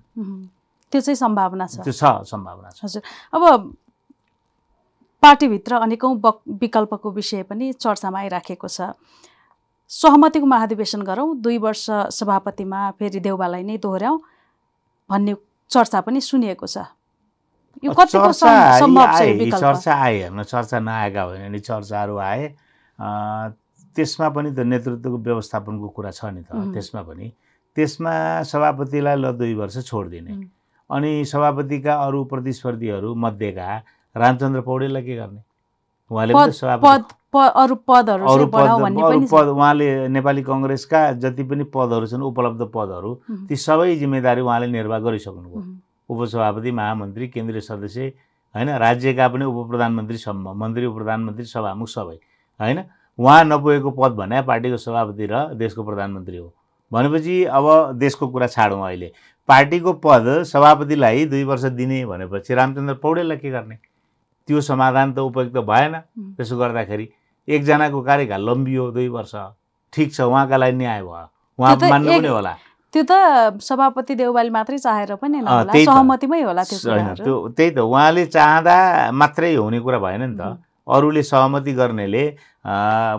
त्यो 0.92 1.02
चाहिँ 1.02 1.16
सम्भावना 1.16 1.66
छ। 1.68 1.84
त्यो 1.84 1.92
छ 1.92 2.04
सम्भावना 2.24 2.70
छ। 2.72 2.80
हजुर। 2.84 3.02
अब 3.36 3.44
पार्टीभित्र 5.24 5.76
अनेकौँ 5.76 6.16
बक 6.16 6.38
विकल्पको 6.62 7.12
विषय 7.12 7.44
पनि 7.44 7.74
चर्चामा 7.76 8.20
आइराखेको 8.20 8.68
छ। 8.68 8.96
सहमतिको 9.92 10.46
महाधिवेशन 10.46 11.02
गरौँ 11.02 11.36
दुई 11.38 11.58
वर्ष 11.58 11.86
सभापतिमा 12.14 12.80
फेरि 12.98 13.20
देउबालाई 13.20 13.64
नै 13.64 13.78
दोहोऱ्याउँ 13.78 14.22
भन्ने 15.10 15.36
चर्चा 15.72 16.02
पनि 16.02 16.22
सुनिएको 16.22 16.68
छ। 16.68 16.78
यो 17.84 17.92
कतिको 17.92 18.32
चर्चा 18.32 19.94
आए 19.96 20.16
हेर्न 20.20 20.44
चर्चा 20.44 20.80
नआएका 20.80 21.22
होइन 21.24 21.52
नि 21.52 21.60
चर्चाहरू 21.60 22.16
आए। 22.18 22.44
त्यसमा 23.96 24.28
पनि 24.30 24.50
त 24.52 24.60
नेतृत्वको 24.60 25.18
व्यवस्थापनको 25.18 25.88
कुरा 25.96 26.12
छ 26.12 26.26
नि 26.36 26.42
त. 26.44 26.52
त्यसमा 26.74 27.02
पनि। 27.04 27.32
त्यसमा 27.76 28.14
सभापतिलाई 28.48 29.16
ल 29.16 29.32
दुई 29.36 29.54
वर्ष 29.56 29.78
छोडिदिने. 29.88 30.34
अनि 30.90 31.12
सभापतिका 31.26 31.94
अरू 32.06 32.24
प्रतिस्पर्धीहरू 32.32 33.10
मध्येका 33.16 33.68
रामचन्द्र 34.16 34.62
पौडेललाई 34.62 35.04
के 35.04 35.16
गर्ने? 35.16 35.42
उहाँले 36.12 36.34
अरू 37.36 37.76
पदहरू 37.86 38.24
अरू 38.26 38.46
पद 38.48 39.48
उहाँले 39.48 40.08
नेपाली 40.08 40.42
कङ्ग्रेसका 40.44 41.00
जति 41.20 41.44
पनि 41.44 41.64
पदहरू 41.74 42.06
छन् 42.08 42.24
उपलब्ध 42.24 42.62
पदहरू 42.76 43.12
ती 43.50 43.56
सबै 43.56 43.96
जिम्मेदारी 43.96 44.42
उहाँले 44.42 44.68
निर्वाह 44.72 45.00
गरिसक्नुभयो। 45.00 45.62
उपसभापति 46.10 46.72
महामन्त्री 46.72 47.28
केन्द्रीय 47.28 47.62
सदस्य 47.62 48.14
होइन? 48.56 48.70
राज्यका 48.70 49.28
पनि 49.28 49.46
उप 49.46 49.70
प्रधानमन्त्रीसम्म 49.70 50.54
मन्त्री 50.58 50.86
उप 50.86 50.96
प्रधानमन्त्री 50.96 51.46
सभामुख 51.46 51.88
सबै 51.88 52.16
होइन? 52.60 52.84
उहाँ 53.20 53.44
नपुगेको 53.46 53.92
पद 53.92 54.12
भने 54.12 54.42
पार्टीको 54.42 54.78
सभापति 54.78 55.26
र 55.32 55.54
देशको 55.56 55.84
प्रधानमन्त्री 55.84 56.38
हो। 56.38 56.54
भनेपछि 56.92 57.44
अब 57.44 57.92
देशको 57.98 58.28
कुरा 58.28 58.48
छाडौँ 58.48 58.86
अहिले। 58.86 59.12
पार्टीको 59.50 59.94
पद 60.04 60.44
सभापतिलाई 60.44 61.26
दुई 61.26 61.44
वर्ष 61.44 61.64
दिने 61.74 62.06
भनेपछि 62.06 62.54
रामचन्द्र 62.54 62.94
पौडेललाई 62.94 63.38
के 63.38 63.50
गर्ने? 63.50 63.78
त्यो 64.48 64.62
समाधान 64.62 65.14
त 65.14 65.20
उपयुक्त 65.20 65.58
भएन। 65.58 65.94
त्यसो 66.38 66.58
गर्दाखेरि 66.58 67.10
एकजनाको 67.48 68.02
कार्यकाल 68.02 68.50
लम्बियो 68.50 68.92
दुई 68.92 69.08
वर्ष। 69.08 69.36
ठिक 69.94 70.14
छ 70.14 70.22
उहाँका 70.22 70.58
लागि 70.58 70.78
न्याय 70.78 71.02
भयो। 71.02 71.30
उहाँ 71.60 71.76
मान्नु 71.90 72.12
पनि 72.12 72.28
होला। 72.28 72.56
त्यो 72.96 73.04
त 73.04 73.60
सभापति 73.60 74.16
देउबाली 74.16 74.50
मात्रै 74.56 74.78
चाहेर 74.80 75.20
पनि। 75.20 75.44
सहमतिमै 75.84 76.42
होला 76.48 76.64
त्यो 76.64 77.36
त्यही 77.52 77.72
त 77.76 77.80
उहाँले 77.84 78.26
चाहँदा 78.32 78.76
मात्रै 79.12 79.56
हुने 79.56 79.80
कुरा 79.84 80.00
भएन 80.00 80.24
नि 80.32 80.38
त। 80.40 80.64
अरूले 80.88 81.24
सहमति 81.28 81.74
गर्नेले 81.76 82.24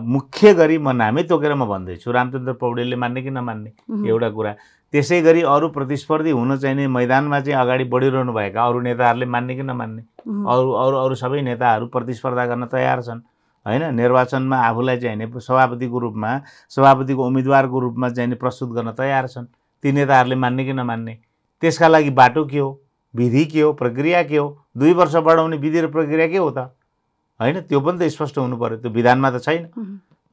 मुख्य 0.01 0.53
गरी 0.57 0.77
म 0.81 0.89
नामै 0.97 1.23
तोकेर 1.29 1.53
म 1.53 1.69
भन्दैछु। 1.69 2.09
रामचन्द्र 2.09 2.53
पौडेलले 2.57 2.95
मान्ने 2.95 3.21
कि 3.21 3.29
नमान्ने? 3.29 3.69
एउटा 4.09 4.29
कुरा। 4.33 4.51
त्यसै 4.93 5.21
गरी 5.21 5.41
अरू 5.45 5.67
प्रतिस्पर्धी 5.75 6.31
हुन 6.31 6.57
चाहिने 6.57 6.87
मैदानमा 6.87 7.39
चाहिँ 7.45 7.59
अगाडि 7.59 7.83
बढिरहनु 7.91 8.33
भएका 8.33 8.61
अरू 8.65 8.79
नेताहरूले 8.87 9.25
मान्ने 9.29 9.55
कि 9.55 9.63
नमान्ने? 9.67 10.01
अरू 10.25 10.71
अरू 10.73 10.95
अरू 11.05 11.15
सबै 11.21 11.41
नेताहरू 11.43 11.85
प्रतिस्पर्धा 11.91 12.45
गर्न 12.49 12.65
तयार 12.71 13.01
छन्। 13.03 13.19
होइन? 13.67 13.83
निर्वाचनमा 13.99 14.57
आफूलाई 14.57 14.97
चाहिँ 15.03 15.17
नि 15.19 15.27
सभापतिको 15.27 15.97
रूपमा 15.99 16.31
सभापतिको 16.71 17.21
उम्मेदवारको 17.27 17.79
रूपमा 17.79 18.09
चाहिँ 18.15 18.29
नि 18.31 18.35
प्रस्तुत 18.39 18.69
गर्न 18.79 18.91
तयार 18.95 19.27
छन्। 19.27 19.47
ती 19.83 19.91
नेताहरूले 19.91 20.35
मान्ने 20.35 20.65
कि 20.65 20.73
नमान्ने? 20.73 21.17
त्यसका 21.61 21.87
लागि 21.87 22.09
बाटो 22.09 22.45
के 22.45 22.59
हो? 22.59 22.81
विधि 23.13 23.45
के 23.45 23.61
हो? 23.61 23.73
प्रक्रिया 23.73 24.23
के 24.23 24.37
हो? 24.37 24.47
दुई 24.77 24.93
वर्ष 24.93 25.15
बढाउने 25.15 25.57
विधि 25.57 25.81
र 25.81 25.87
प्रक्रिया 25.91 26.27
के 26.27 26.37
हो 26.37 26.49
त? 26.51 26.57
होइन 27.39 27.61
त्यो 27.61 27.79
पनि 27.81 27.97
त 27.99 28.09
स्पष्ट 28.09 28.37
हुनु 28.37 28.57
पऱ्यो 28.57 28.77
त्यो 28.77 28.91
विधानमा 28.91 29.29
त 29.31 29.41
छैन। 29.43 29.65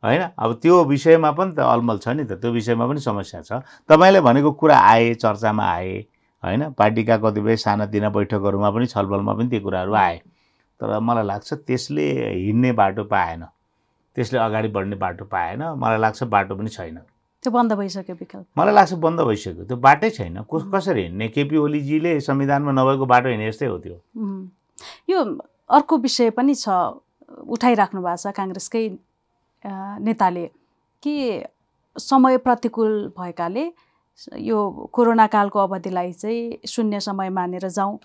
होइन 0.03 0.23
अब 0.39 0.53
त्यो 0.63 0.85
विषयमा 0.85 1.31
पनि 1.33 1.53
त 1.53 1.61
अलमल 1.61 1.99
छ 1.99 2.09
नि 2.09 2.25
त। 2.25 2.41
त्यो 2.41 2.51
विषयमा 2.53 2.87
पनि 2.87 3.01
समस्या 3.01 3.41
छ। 3.43 3.53
तपाईँले 3.89 4.21
भनेको 4.21 4.53
कुरा 4.53 4.79
आए 4.79 5.15
चर्चामा 5.15 5.65
आए 5.65 5.99
होइन? 6.43 6.71
पार्टीका 6.73 7.17
कतिपय 7.25 7.57
सानातिना 7.57 8.09
बैठकहरूमा 8.11 8.71
पनि 8.71 8.87
छलफलमा 8.87 9.33
पनि 9.33 9.49
त्यो 9.49 9.61
कुराहरू 9.61 9.93
आए। 9.93 10.17
तर 10.81 10.99
मलाई 11.01 11.25
लाग्छ 11.25 11.53
त्यसले 11.55 12.07
हिँड्ने 12.33 12.73
बाटो 12.73 13.05
पाएन। 13.05 13.45
त्यसले 14.17 14.39
अगाडि 14.39 14.69
बढ्ने 14.69 14.97
बाटो 14.97 15.25
पाएन। 15.25 15.63
मलाई 15.77 15.99
लाग्छ 15.99 16.23
बाटो 16.25 16.57
पनि 16.57 16.69
छैन। 16.69 16.99
त्यो 17.45 17.53
बन्द 17.53 17.73
भइसक्यो 17.77 18.17
विकल्प। 18.17 18.47
मलाई 18.59 18.75
लाग्छ 18.75 18.93
बन्द 19.05 19.21
भइसक्यो। 19.21 19.65
त्यो 19.69 19.77
बाटै 19.77 20.11
छैन। 20.11 20.43
कस 20.49 20.63
कसरी 20.75 21.03
हिँड्ने 21.03 21.29
केपी 21.29 21.57
ओलीजीले 21.61 22.13
संविधानमा 22.25 22.73
नभएको 22.73 23.05
बाटो 23.07 23.29
हिँडे 23.29 23.51
जस्तै 23.53 23.67
हो 23.69 23.79
त्यो। 23.85 23.97
यो 25.13 25.19
अर्को 25.69 25.95
विषय 26.01 26.31
पनि 26.33 26.55
छ 26.57 26.69
उठाइराख्नु 27.53 28.01
भएको 28.01 28.17
छ 28.17 28.33
काङ्ग्रेसकै 28.33 28.85
नेताले। 30.01 30.47
कि 31.03 31.45
समय 31.97 32.37
प्रतिकूल 32.41 32.93
भएकाले 33.19 33.65
यो 34.41 34.59
कोरोना 34.89 35.27
कालको 35.29 35.59
अवधिलाई 35.61 36.13
चाहिँ 36.13 36.65
शून्य 36.65 37.01
समय 37.01 37.29
मानेर 37.29 37.69
जाउँ 37.69 37.99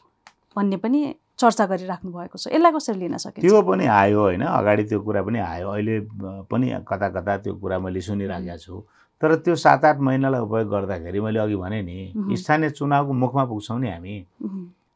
भन्ने 0.55 0.77
पनि 0.83 1.15
चर्चा 1.39 1.65
गरिराख्नु 1.65 2.11
भएको 2.11 2.37
छ। 2.37 2.51
यसलाई 2.51 2.71
कसरी 2.75 2.99
लिन 2.99 3.15
सकिन्छ? 3.23 3.47
त्यो 3.47 3.61
पनि 3.63 3.85
आयो 3.87 4.19
होइन। 4.19 4.43
अगाडि 4.43 4.83
त्यो 4.83 4.99
कुरा 4.99 5.21
पनि 5.23 5.39
आयो। 5.39 5.67
अहिले 5.71 5.95
पनि 6.51 6.67
कता 6.83 7.07
कता 7.15 7.37
त्यो 7.47 7.53
कुरा 7.55 7.79
मैले 7.79 8.01
सुनिराखेको 8.03 8.57
छु। 8.59 8.83
तर 9.21 9.35
त्यो 9.35 9.55
सात 9.55 9.85
आठ 9.85 9.99
महिनालाई 9.99 10.41
उपयोग 10.41 10.69
गर्दाखेरि 10.69 11.19
मैले 11.19 11.39
अघि 11.39 11.55
भने 11.55 11.81
नि। 11.81 12.35
स्थानीय 12.37 12.69
चुनावको 12.69 13.13
मुखमा 13.13 13.43
पुग्छौँ 13.45 13.79
नि 13.79 13.89
हामी। 13.89 14.25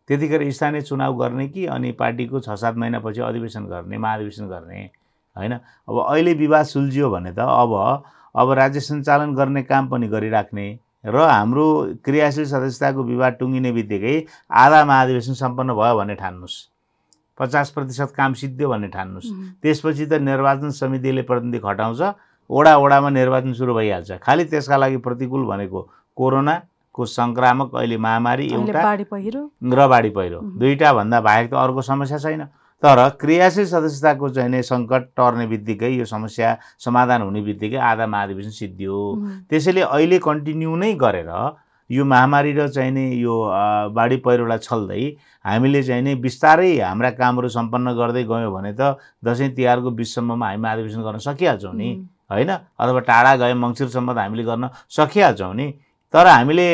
त्यतिखेर 0.10 0.52
स्थानीय 0.52 0.82
चुनाव 0.82 1.18
गर्ने 1.20 1.48
कि 1.48 1.66
अनि 1.66 1.92
पार्टीको 2.00 2.40
छ 2.40 2.56
सात 2.56 2.76
महिनापछि 2.76 3.22
अधिवेशन 3.22 3.66
गर्ने 3.68 3.98
महाधिवेशन 3.98 4.48
गर्ने 4.48 4.90
होइन? 5.36 5.54
अब 5.90 5.96
अहिले 6.08 6.34
विवाद 6.34 6.66
सुल्झियो 6.66 7.10
भने 7.10 7.32
त 7.32 7.40
अब 7.40 7.72
अब 8.36 8.52
राज्य 8.52 8.80
सञ्चालन 8.80 9.34
गर्ने 9.36 9.64
काम 9.64 9.88
पनि 9.88 10.08
गरिराख्ने 10.08 10.68
र 11.06 11.18
हाम्रो 11.20 11.66
क्रियाशील 12.00 12.46
सदस्यताको 12.48 13.04
विवाद 13.04 13.34
टुङ्गिने 13.40 13.72
बित्तिकै 13.72 14.16
आधा 14.50 14.84
महाधिवेशन 14.86 15.34
सम्पन्न 15.36 15.74
भयो 15.76 15.98
भन्ने 15.98 16.16
ठान्नुहोस्। 16.16 16.56
पचास 17.38 17.70
प्रतिशत 17.76 18.14
काम 18.16 18.34
सिद्धियो 18.34 18.70
भन्ने 18.70 18.88
ठान्नुहोस्। 18.88 19.60
त्यसपछि 19.62 20.06
त 20.06 20.14
निर्वाचन 20.24 20.70
समितिले 20.72 21.22
प्रतिनिधि 21.28 21.60
खटाउँछ 21.60 22.02
वडा 22.50 22.74
वडामा 22.78 23.10
निर्वाचन 23.10 23.54
सुरु 23.54 23.74
भइहाल्छ। 23.74 24.12
खालि 24.24 24.44
त्यसका 24.52 24.78
लागि 24.78 24.98
प्रतिकूल 25.06 25.46
भनेको 25.46 25.80
कोरोनाको 26.18 27.06
सङ्क्रामक 27.06 27.76
अहिले 27.76 27.98
महामारी 27.98 28.46
एउटा 28.54 28.82
र 29.64 29.88
बाढी 29.88 30.10
पहिरो. 30.10 30.40
दुईवटा 30.60 30.94
भन्दा 30.94 31.22
बाहेक 31.22 31.50
त 31.50 31.54
अर्को 31.54 31.82
समस्या 31.82 32.18
छैन। 32.18 32.44
तर 32.84 33.00
क्रियाशील 33.16 33.66
सदस्यताको 33.66 34.30
चाहिँ 34.30 34.50
नि 34.52 34.62
सङ्कट 34.62 35.04
टर्ने 35.16 35.46
बित्तिकै 35.48 35.90
यो 35.96 36.06
समस्या 36.06 36.58
समाधान 36.84 37.22
हुने 37.22 37.42
बित्तिकै 37.42 37.80
आधा 37.80 38.06
महाधिवेशन 38.08 38.52
सिद्धियो। 38.52 39.00
त्यसैले 39.50 39.82
अहिले 39.88 40.20
कन्टिन्यू 40.20 40.76
नै 40.76 40.94
गरेर 41.00 41.32
यो 41.90 42.04
महामारी 42.04 42.52
र 42.54 42.68
चाहिँ 42.68 42.92
नि 42.92 43.06
यो 43.24 43.36
बाढी 43.96 44.18
पहिरोलाई 44.20 44.58
छल्दै 44.68 45.04
हामीले 45.48 45.84
चाहिँ 45.84 46.04
नि 46.04 46.16
बिस्तारै 46.20 46.80
हाम्रा 46.80 47.10
कामहरू 47.16 47.48
सम्पन्न 47.48 47.96
गर्दै 47.96 48.24
गयौँ 48.28 48.52
भने 48.52 48.74
त 48.76 49.00
दसैँ 49.24 49.56
तिहारको 49.56 49.90
बिचसम्ममा 49.92 50.46
हामी 50.48 50.60
महाधिवेशन 50.60 51.02
गर्न 51.08 51.18
सकिहाल्छौँ 51.24 51.74
नि। 51.74 51.90
होइन? 52.30 52.52
अथवा 52.80 53.00
टाढा 53.10 53.36
गए 53.42 53.54
मङ्सिरसम्म 53.54 54.14
त 54.14 54.18
हामीले 54.18 54.44
गर्न 54.44 54.70
सकिहाल्छौँ 54.90 55.54
नि। 55.54 55.68
तर 56.14 56.28
हामीले 56.28 56.68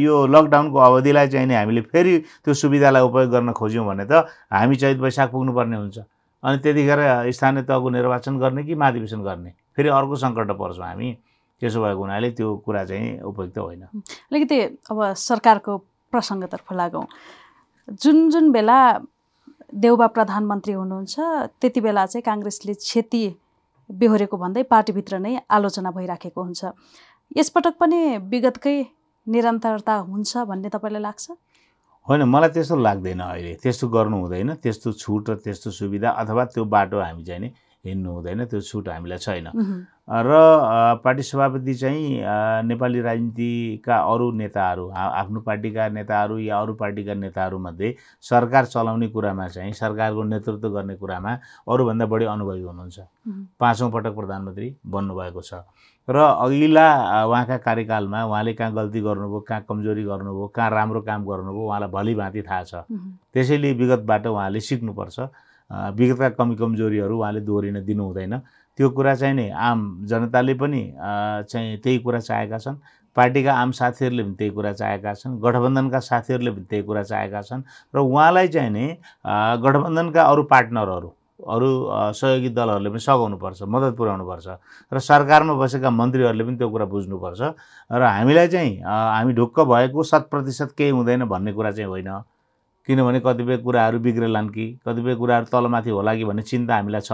यो 0.00 0.14
लकडाउनको 0.26 0.78
अवधिलाई 0.78 1.28
चाहिँ 1.28 1.46
नि 1.46 1.54
हामीले 1.54 1.80
फेरि 1.92 2.18
त्यो 2.44 2.54
सुविधालाई 2.54 3.02
उपयोग 3.08 3.30
गर्न 3.30 3.52
खोज्यौँ 3.52 3.86
भने 3.86 4.04
त 4.08 4.24
हामी 4.52 4.76
चैत 4.76 4.98
वैशाख 4.98 5.30
पुग्नुपर्ने 5.30 5.76
हुन्छ। 5.76 5.98
अनि 6.42 6.56
त्यतिखेर 6.64 7.00
स्थानीय 7.32 7.62
तहको 7.68 7.88
निर्वाचन 7.90 8.38
गर्ने 8.38 8.62
कि 8.64 8.74
महाधिवेशन 8.74 9.20
गर्ने? 9.22 9.50
फेरि 9.76 9.88
अर्को 9.88 10.16
सङ्कटमा 10.16 10.54
पर्छौँ 10.56 10.86
हामी। 10.86 11.08
त्यसो 11.60 11.80
भएको 11.80 12.00
हुनाले 12.00 12.30
त्यो 12.36 12.48
कुरा 12.64 12.84
चाहिँ 12.84 13.20
उपयुक्त 13.20 13.58
होइन। 13.58 13.82
अलिकति 14.32 14.58
अब 14.92 14.98
सरकारको 15.12 15.72
प्रसङ्गतर्फ 16.12 16.72
लागौँ। 16.72 17.04
जुन 18.02 18.30
जुन 18.30 18.52
बेला 18.52 18.78
देउबा 19.74 20.06
प्रधानमन्त्री 20.16 20.72
हुनुहुन्छ 20.72 21.14
त्यति 21.60 21.80
बेला 21.80 22.06
चाहिँ 22.06 22.22
काङ्ग्रेसले 22.22 22.74
क्षति 22.74 23.24
बेहोरेको 23.90 24.36
भन्दै 24.36 24.62
पार्टीभित्र 24.62 25.18
नै 25.18 25.32
आलोचना 25.50 25.90
भइराखेको 25.90 26.42
हुन्छ। 26.42 26.64
यसपटक 27.36 27.74
पनि 27.80 28.00
विगतकै 28.18 28.76
निरन्तरता 29.26 29.94
हुन्छ 30.10 30.36
भन्ने 30.36 30.68
तपाईँलाई 30.68 31.02
लाग्छ? 31.02 31.24
होइन 32.08 32.22
मलाई 32.22 32.48
त्यस्तो 32.48 32.76
लाग्दैन 32.76 33.20
अहिले। 33.20 33.52
त्यस्तो 33.62 33.88
गर्नु 33.88 34.16
हुँदैन। 34.16 34.54
त्यस्तो 34.62 34.92
छुट 34.92 35.30
र 35.30 35.34
त्यस्तो 35.34 35.70
सुविधा 35.70 36.10
अथवा 36.10 36.44
त्यो 36.44 36.64
बाटो 36.64 37.00
हामी 37.00 37.24
चाहिँ 37.24 37.40
नि 37.40 37.48
हिँड्नु 37.86 38.10
हुँदैन 38.12 38.44
त्यो 38.46 38.60
छुट 38.60 38.88
हामीलाई 38.88 39.18
छैन। 39.18 39.46
र 40.06 40.30
पार्टी 41.04 41.22
सभापति 41.22 41.74
चाहिँ 41.74 42.22
नेपाली 42.66 43.00
राजनीतिका 43.02 43.96
अरू 44.12 44.30
नेताहरू 44.38 44.88
आफ्नो 44.94 45.40
पार्टीका 45.40 45.88
नेताहरू 45.88 46.38
या 46.38 46.58
अरू 46.60 46.74
पार्टीका 46.74 47.14
नेताहरूमध्ये 47.14 47.94
सरकार 48.22 48.64
चलाउने 48.66 49.08
कुरामा 49.08 49.48
चाहिँ 49.48 49.72
सरकारको 49.72 50.22
नेतृत्व 50.22 50.68
गर्ने 50.70 50.94
कुरामा 50.96 51.32
अरूभन्दा 51.68 52.06
बढी 52.06 52.24
अनुभवी 52.24 52.62
हुनुहुन्छ। 52.62 52.98
पाँचौँ 53.60 53.90
पटक 53.90 54.14
प्रधानमन्त्री 54.14 54.74
बन्नुभएको 54.86 55.42
छ। 55.42 55.54
र 56.08 56.16
अघिल्ला 56.16 56.86
उहाँका 57.26 57.56
कार्यकालमा 57.66 58.24
उहाँले 58.24 58.52
कहाँ 58.54 58.72
गल्ती 58.74 59.00
गर्नुभयो 59.02 59.40
कहाँ 59.42 59.64
कमजोरी 59.68 60.04
गर्नुभयो 60.04 60.46
कहाँ 60.54 60.70
राम्रो 60.70 61.00
काम 61.02 61.24
गर्नुभयो 61.26 61.66
उहाँलाई 61.66 61.90
भली 61.90 62.14
भाँति 62.14 62.42
थाहा 62.46 62.62
छ। 62.62 62.74
त्यसैले 63.34 63.72
विगतबाट 63.74 64.26
उहाँले 64.26 64.60
सिक्नुपर्छ। 64.60 65.18
विगतका 65.70 66.28
कमी 66.38 66.56
कमजोरीहरू 66.56 67.18
उहाँले 67.18 67.40
दोहोरिन 67.40 67.84
दिनु 67.84 68.04
हुँदैन 68.04 68.38
त्यो 68.78 68.90
कुरा 68.90 69.14
चाहिँ 69.14 69.34
नि 69.34 69.48
आम 69.50 69.80
जनताले 70.06 70.54
पनि 70.54 70.82
चाहिँ 71.50 71.76
त्यही 71.82 71.98
कुरा 71.98 72.20
चाहेका 72.20 72.58
छन्। 72.58 72.76
पार्टीका 73.16 73.52
आम 73.52 73.70
साथीहरूले 73.72 74.22
पनि 74.22 74.34
त्यही 74.36 74.50
कुरा 74.52 74.72
चाहेका 74.72 75.12
छन्। 75.14 75.40
गठबन्धनका 75.40 75.98
साथीहरूले 76.00 76.50
पनि 76.50 76.64
त्यही 76.70 76.82
कुरा 76.84 77.02
चाहेका 77.02 77.40
छन्। 77.42 77.62
र 77.94 77.98
उहाँलाई 77.98 78.48
चाहिँ 78.48 78.70
नि 78.70 78.86
गठबन्धनका 79.64 80.22
अरू 80.22 80.42
पार्टनरहरू 80.52 81.08
अरू 81.36 81.68
सहयोगी 82.16 82.48
दलहरूले 82.52 82.90
पनि 82.90 83.00
सघाउनुपर्छ 83.00 83.62
मद्दत 83.64 83.96
पुर्याउनुपर्छ। 83.96 84.46
र 84.92 84.98
सरकारमा 85.00 85.54
बसेका 85.56 85.90
मन्त्रीहरूले 85.90 86.44
पनि 86.44 86.56
त्यो 86.60 86.68
कुरा 86.68 86.86
बुझ्नुपर्छ। 86.92 87.40
र 87.92 88.02
हामीलाई 88.04 88.48
चाहिँ 88.48 88.72
हामी 88.84 89.32
ढुक्क 89.32 89.60
भएको 89.64 90.02
शत 90.04 90.28
प्रतिशत 90.30 90.74
केही 90.76 90.90
हुँदैन 90.92 91.24
भन्ने 91.24 91.52
कुरा 91.52 91.70
चाहिँ 91.72 91.88
होइन। 91.88 92.12
किनभने 92.88 93.20
कतिपय 93.20 93.56
कुराहरू 93.58 93.98
बिग्रेलान् 94.00 94.48
कि 94.48 94.66
कतिपय 94.86 95.14
कुराहरू 95.14 95.46
तलमाथि 95.52 95.90
होला 95.90 96.14
कि 96.14 96.24
भन्ने 96.24 96.42
चिन्ता 96.42 96.74
हामीलाई 96.74 97.00
छ। 97.00 97.12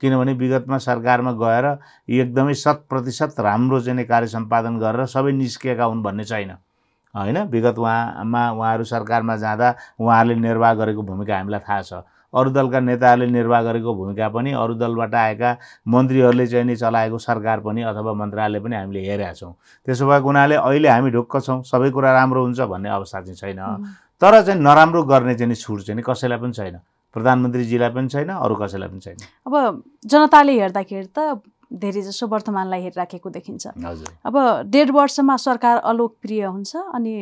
किनभने 0.00 0.32
विगतमा 0.32 0.78
सरकारमा 0.78 1.32
गएर 1.32 1.66
एकदमै 2.08 2.54
शत 2.54 2.84
प्रतिशत 2.90 3.40
राम्रो 3.40 3.80
चाहिँ 3.80 4.04
कार्य 4.04 4.26
सम्पादन 4.28 4.78
गरेर 4.78 5.06
सबै 5.06 5.32
निस्किएका 5.32 5.84
हुन् 5.84 6.02
भन्ने 6.02 6.24
छैन। 6.24 6.50
होइन? 7.14 7.38
विगत 7.48 7.78
उहाँमा 7.78 8.42
उहाँहरू 8.52 8.84
सरकारमा 8.84 9.36
जाँदा 9.36 9.74
उहाँहरूले 10.00 10.34
निर्वाह 10.34 10.74
गरेको 10.74 11.02
भूमिका 11.02 11.36
हामीलाई 11.36 11.60
थाहा 11.60 11.82
छ। 11.82 11.92
अरू 12.34 12.50
दलका 12.52 12.80
नेताहरूले 12.80 13.26
निर्वाह 13.32 13.62
गरेको 13.62 13.94
भूमिका 13.94 14.28
पनि 14.28 14.52
अरू 14.52 14.74
दलबाट 14.76 15.14
आएका 15.14 15.56
मन्त्रीहरूले 15.88 16.46
चाहिँ 16.46 16.64
नि 16.66 16.76
चलाएको 16.76 17.18
सरकार 17.18 17.60
पनि 17.64 17.82
अथवा 17.88 18.12
मन्त्रालय 18.12 18.60
पनि 18.60 18.76
हामीले 18.76 19.00
हेरेका 19.00 19.32
छौँ। 19.32 19.52
त्यसो 19.88 20.04
भएको 20.06 20.28
हुनाले 20.28 20.54
अहिले 20.60 20.88
हामी 20.88 21.10
ढुक्क 21.10 21.40
छौँ। 21.40 21.62
सबै 21.64 21.90
कुरा 21.90 22.12
राम्रो 22.12 22.42
हुन्छ 22.44 22.60
भन्ने 22.60 22.88
अवस्था 22.88 23.20
चाहिँ 23.32 23.36
छैन। 23.56 23.60
तर 24.22 24.42
चाहिँ 24.42 24.60
नराम्रो 24.60 25.02
गर्ने 25.04 25.34
चाहिँ 25.34 25.54
छुट 25.54 25.80
चाहिँ 25.80 25.96
नि 25.96 26.02
कसैलाई 26.02 26.38
पनि 26.38 26.52
छैन। 26.52 26.78
प्रधानमन्त्रीजीलाई 27.14 27.90
पनि 27.90 28.08
छैन 28.08 28.28
अरू 28.28 28.54
कसैलाई 28.54 28.88
पनि 28.88 29.00
छैन। 29.00 29.16
अब 29.46 29.82
जनताले 30.06 30.52
हेर्दाखेरि 30.60 31.08
त 31.16 31.40
धेरै 31.68 32.00
जसो 32.02 32.26
वर्तमानलाई 32.26 32.80
हेरिराखेको 32.82 33.30
देखिन्छ। 33.30 33.66
हजुर। 33.84 34.08
अब 34.24 34.36
डेढ 34.72 34.90
वर्षमा 34.90 35.36
सरकार 35.36 35.76
अलोकप्रिय 35.84 36.44
हुन्छ 36.44 36.76
अनि 36.96 37.14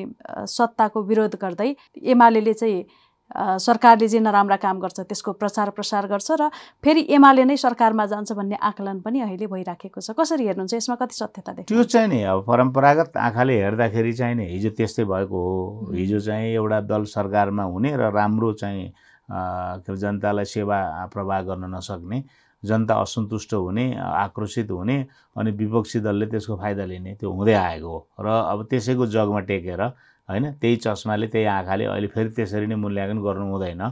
सत्ताको 0.46 1.02
विरोध 1.02 1.34
गर्दै 1.34 1.74
एमाले 2.14 2.52
चाहिँ 2.54 2.84
सरकारले 3.34 4.06
जे 4.08 4.20
नराम्रा 4.20 4.56
काम 4.56 4.78
गर्छ 4.80 5.00
त्यसको 5.00 5.32
प्रचार 5.34 5.70
प्रसार 5.74 6.06
गर्छ 6.06 6.30
र 6.40 6.48
फेरि 6.78 7.02
एमाले 7.10 7.44
नै 7.44 7.56
सरकारमा 7.58 8.06
जान्छ 8.06 8.32
भन्ने 8.32 8.56
आकलन 8.56 9.00
पनि 9.02 9.20
अहिले 9.20 9.46
भइराखेको 9.50 10.00
छ। 10.00 10.14
कसरी 10.14 10.46
हेर्नुहुन्छ? 10.46 10.74
यसमा 10.74 10.94
कति 10.94 11.14
सत्यता 11.14 11.52
त्यो 11.52 11.66
देख्नुहुन्छ 11.66 11.92
चाहिँ 11.92 12.08
नि 12.08 12.22
अब 12.22 12.44
परम्परागत 12.46 13.16
आँखाले 13.18 13.54
हेर्दाखेरि 13.62 14.12
चाहिँ 14.14 14.34
नि 14.36 14.46
हिजो 14.46 14.70
त्यस्तै 14.78 15.04
भएको 15.04 15.38
हो। 15.42 15.90
हिजो 15.92 16.20
चाहिँ 16.22 16.54
एउटा 16.54 16.80
दल 16.86 17.04
सरकारमा 17.10 17.64
हुने 17.66 17.90
र 17.98 18.10
राम्रो 18.14 18.52
चाहिँ 18.62 18.86
के 18.86 19.90
भन्छ, 19.90 20.00
जनतालाई 20.00 20.44
सेवा 20.46 20.78
प्रवाह 21.10 21.40
गर्न 21.50 21.74
नसक्ने 21.74 22.22
जनता 22.62 22.94
असन्तुष्ट 22.94 23.52
हुने 23.54 23.84
आक्रोशित 23.98 24.70
हुने 24.70 24.96
अनि 25.36 25.50
विपक्षी 25.50 26.00
दलले 26.00 26.26
त्यसको 26.26 26.56
फाइदा 26.56 26.84
लिने 26.86 27.14
त्यो 27.18 27.30
हुँदै 27.30 27.52
आएको 27.52 27.90
हो। 27.90 27.98
र 28.22 28.26
अब 28.26 28.66
त्यसैको 28.70 29.06
जगमा 29.06 29.40
टेकेर 29.50 29.82
होइन? 30.28 30.50
त्यही 30.60 30.76
चस्माले 30.76 31.26
त्यही 31.26 31.46
आँखाले 31.46 31.84
अहिले 31.84 32.08
फेरि 32.14 32.30
त्यसरी 32.36 32.66
नै 32.66 32.74
मूल्याङ्कन 32.74 33.18
गर्नु 33.22 33.44
हुँदैन। 33.52 33.82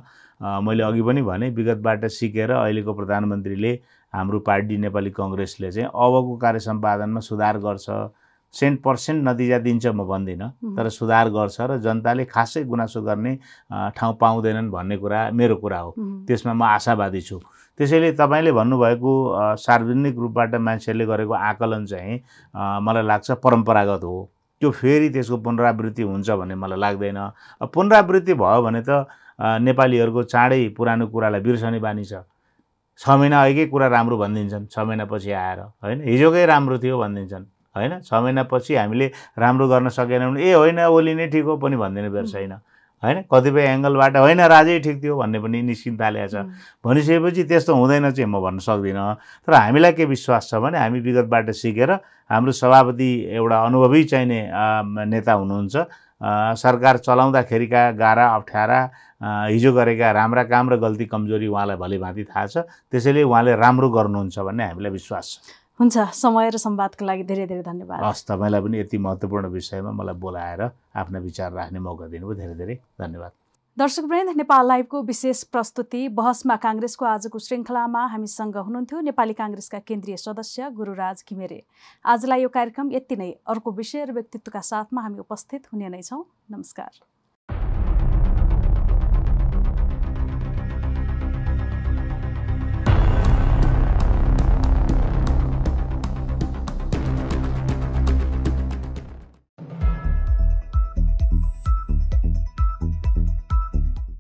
मैले 0.66 0.83
अघि 0.83 1.03
पनि 1.03 1.23
भने 1.23 1.49
विगतबाट 1.57 2.05
सिकेर 2.11 2.51
अहिलेको 2.51 2.92
प्रधानमन्त्रीले 2.94 3.73
हाम्रो 4.14 4.38
पार्टी 4.47 4.77
नेपाली 4.77 5.11
कङ्ग्रेसले 5.11 5.70
चाहिँ 5.73 5.88
अबको 5.88 6.37
कार्य 6.42 6.61
सम्पादनमा 6.68 7.20
सुधार 7.20 7.59
गर्छ। 7.59 7.87
सेन्ट 8.55 8.83
पर्सेन्ट 8.83 9.29
नतिजा 9.29 9.59
दिन्छ 9.59 9.87
म 9.87 10.05
भन्दिनँ। 10.07 10.51
तर 10.77 10.88
सुधार 10.88 11.29
गर्छ 11.35 11.61
र 11.61 11.79
जनताले 11.83 12.25
खासै 12.31 12.62
गुनासो 12.70 13.03
गर्ने 13.03 13.33
ठाउँ 13.99 14.14
पाउँदैनन् 14.20 14.70
भन्ने 14.70 14.97
कुरा 14.99 15.31
मेरो 15.35 15.57
कुरा 15.59 15.79
हो। 15.79 15.90
त्यसमा 16.27 16.53
म 16.53 16.62
आशावादी 16.62 17.20
छु। 17.20 17.38
त्यसैले 17.79 18.12
तपाईँले 18.14 18.53
भन्नुभएको 18.55 19.12
सार्वजनिक 19.59 20.14
रूपबाट 20.18 20.55
मान्छेहरूले 20.55 21.07
गरेको 21.07 21.35
आकलन 21.35 21.85
चाहिँ 21.87 22.14
मलाई 22.55 23.03
लाग्छ 23.03 23.31
परम्परागत 23.42 24.05
हो। 24.05 24.30
त्यो 24.61 24.70
फेरि 24.70 25.09
त्यसको 25.11 25.36
पुनरावृत्ति 25.46 26.02
हुन्छ 26.02 26.30
भन्ने 26.30 26.55
मलाई 26.55 26.78
लाग्दैन। 26.78 27.18
पुनरावृत्ति 27.74 28.34
भयो 28.34 28.61
भने 28.62 28.82
त 28.88 29.07
नेपालीहरूको 29.40 30.22
चाँडै 30.22 30.68
पुरानो 30.78 31.07
कुरालाई 31.11 31.40
बिर्सने 31.40 31.78
बानी 31.78 32.05
छ। 32.05 32.22
छ 33.00 33.11
महिना 33.11 33.42
अघिकै 33.42 33.66
कुरा 33.66 33.86
राम्रो 33.90 34.16
भनिदिन्छन् 34.18 34.66
छ 34.70 34.78
महिनापछि 34.78 35.30
आएर 35.34 35.59
होइन? 35.82 35.98
हिजोकै 36.07 36.44
राम्रो 36.46 36.78
थियो 36.78 36.98
भनिदिन्छन् 36.98 37.44
होइन? 37.74 37.92
छ 38.07 38.14
महिनापछि 38.14 38.74
हामीले 38.78 39.07
राम्रो 39.34 39.66
गर्न 39.68 39.88
सकेनौँ 39.90 40.30
भने 40.30 40.40
ए 40.46 40.52
होइन 40.55 40.78
ओली 40.86 41.14
नै 41.18 41.26
ठिक 41.34 41.44
हो 41.44 41.57
पनि 41.59 41.76
भनिदिने 41.76 42.26
छैन। 42.30 42.55
होइन? 43.05 43.18
कतिपय 43.28 43.64
एङ्गलबाट 43.68 44.16
होइन 44.16 44.40
राजै 44.40 44.78
ठिक 44.80 44.96
थियो 45.02 45.14
भन्ने 45.20 45.38
पनि 45.44 45.62
निस्किन 45.62 45.94
थालेको 46.00 46.28
छ। 46.32 46.36
भनिसकेपछि 46.80 47.42
त्यस्तो 47.44 47.72
हुँदैन 47.76 48.11
चाहिँ 48.11 48.28
म 48.30 48.40
भन्न 48.40 48.59
सक्दिनँ। 48.64 49.14
तर 49.44 49.52
हामीलाई 49.55 49.92
के 49.92 50.05
विश्वास 50.09 50.48
छ 50.50 50.55
भने 50.64 50.78
हामी 50.78 51.00
विगतबाट 51.05 51.50
सिकेर 51.52 51.90
हाम्रो 52.32 52.52
सभापति 52.52 53.11
एउटा 53.36 53.57
अनुभवी 53.68 54.02
चाहिने 54.09 54.40
नेता 55.12 55.32
हुनुहुन्छ। 55.32 55.76
सरकार 56.57 56.96
चलाउँदाखेरिका 57.05 57.80
गाह्रा 58.00 58.26
अप्ठ्यारा 58.34 58.80
हिजो 59.52 59.72
गरेका 59.72 60.11
राम्रा 60.11 60.42
काम 60.48 60.70
र 60.72 60.76
गल्ती 60.80 61.05
कमजोरी 61.07 61.46
उहाँलाई 61.46 61.76
भलिभाँति 61.76 62.24
थाहा 62.24 62.46
छ। 62.46 62.57
त्यसैले 62.88 63.22
उहाँले 63.22 63.52
राम्रो 63.57 63.88
गर्नुहुन्छ 63.90 64.38
भन्ने 64.38 64.64
हामीलाई 64.64 64.92
विश्वास 64.92 65.26
छ। 65.28 65.64
हुन्छ 65.81 65.99
समय 66.14 66.51
र 66.51 66.57
संवादको 66.57 67.05
लागि 67.05 67.22
धेरै 67.27 67.47
धेरै 67.47 67.62
धन्यवाद। 67.62 68.03
हस् 68.05 68.27
तपाईँलाई 68.27 68.61
पनि 68.62 68.79
यति 68.79 68.99
महत्त्वपूर्ण 68.99 69.47
विषयमा 69.51 69.91
मलाई 69.91 70.14
बोलाएर 70.14 70.62
आफ्ना 70.95 71.18
विचार 71.18 71.53
राख्ने 71.53 71.79
मौका 71.79 72.07
दिनुभयो। 72.07 72.35
धेरै 72.35 72.55
धेरै 72.55 72.75
धन्यवाद। 73.01 73.33
दर्शकवृन्द 73.79 74.37
नेपाल 74.39 74.66
लाइभको 74.66 75.03
विशेष 75.03 75.43
प्रस्तुति 75.51 76.09
बहसमा 76.14 76.57
काङ्ग्रेसको 76.62 77.05
आजको 77.05 77.39
श्रृङ्खलामा 77.39 78.03
हामीसँग 78.07 78.57
हुनुहुन्थ्यो 78.57 79.01
नेपाली 79.01 79.35
काङ्ग्रेसका 79.35 79.79
केन्द्रीय 79.83 80.16
सदस्य 80.16 80.70
गुरुराज 80.70 81.25
घिमिरे। 81.27 81.61
आजलाई 82.07 82.43
यो 82.43 82.49
कार्यक्रम 82.55 82.93
यति 82.93 83.16
नै। 83.16 83.31
अर्को 83.43 83.70
विषय 83.72 84.05
र 84.05 84.12
व्यक्तित्वका 84.14 84.61
साथमा 84.62 85.03
हामी 85.03 85.18
उपस्थित 85.27 85.66
हुने 85.75 85.89
नै 85.91 86.03
छौँ। 86.03 86.22
नमस्कार। 86.55 86.91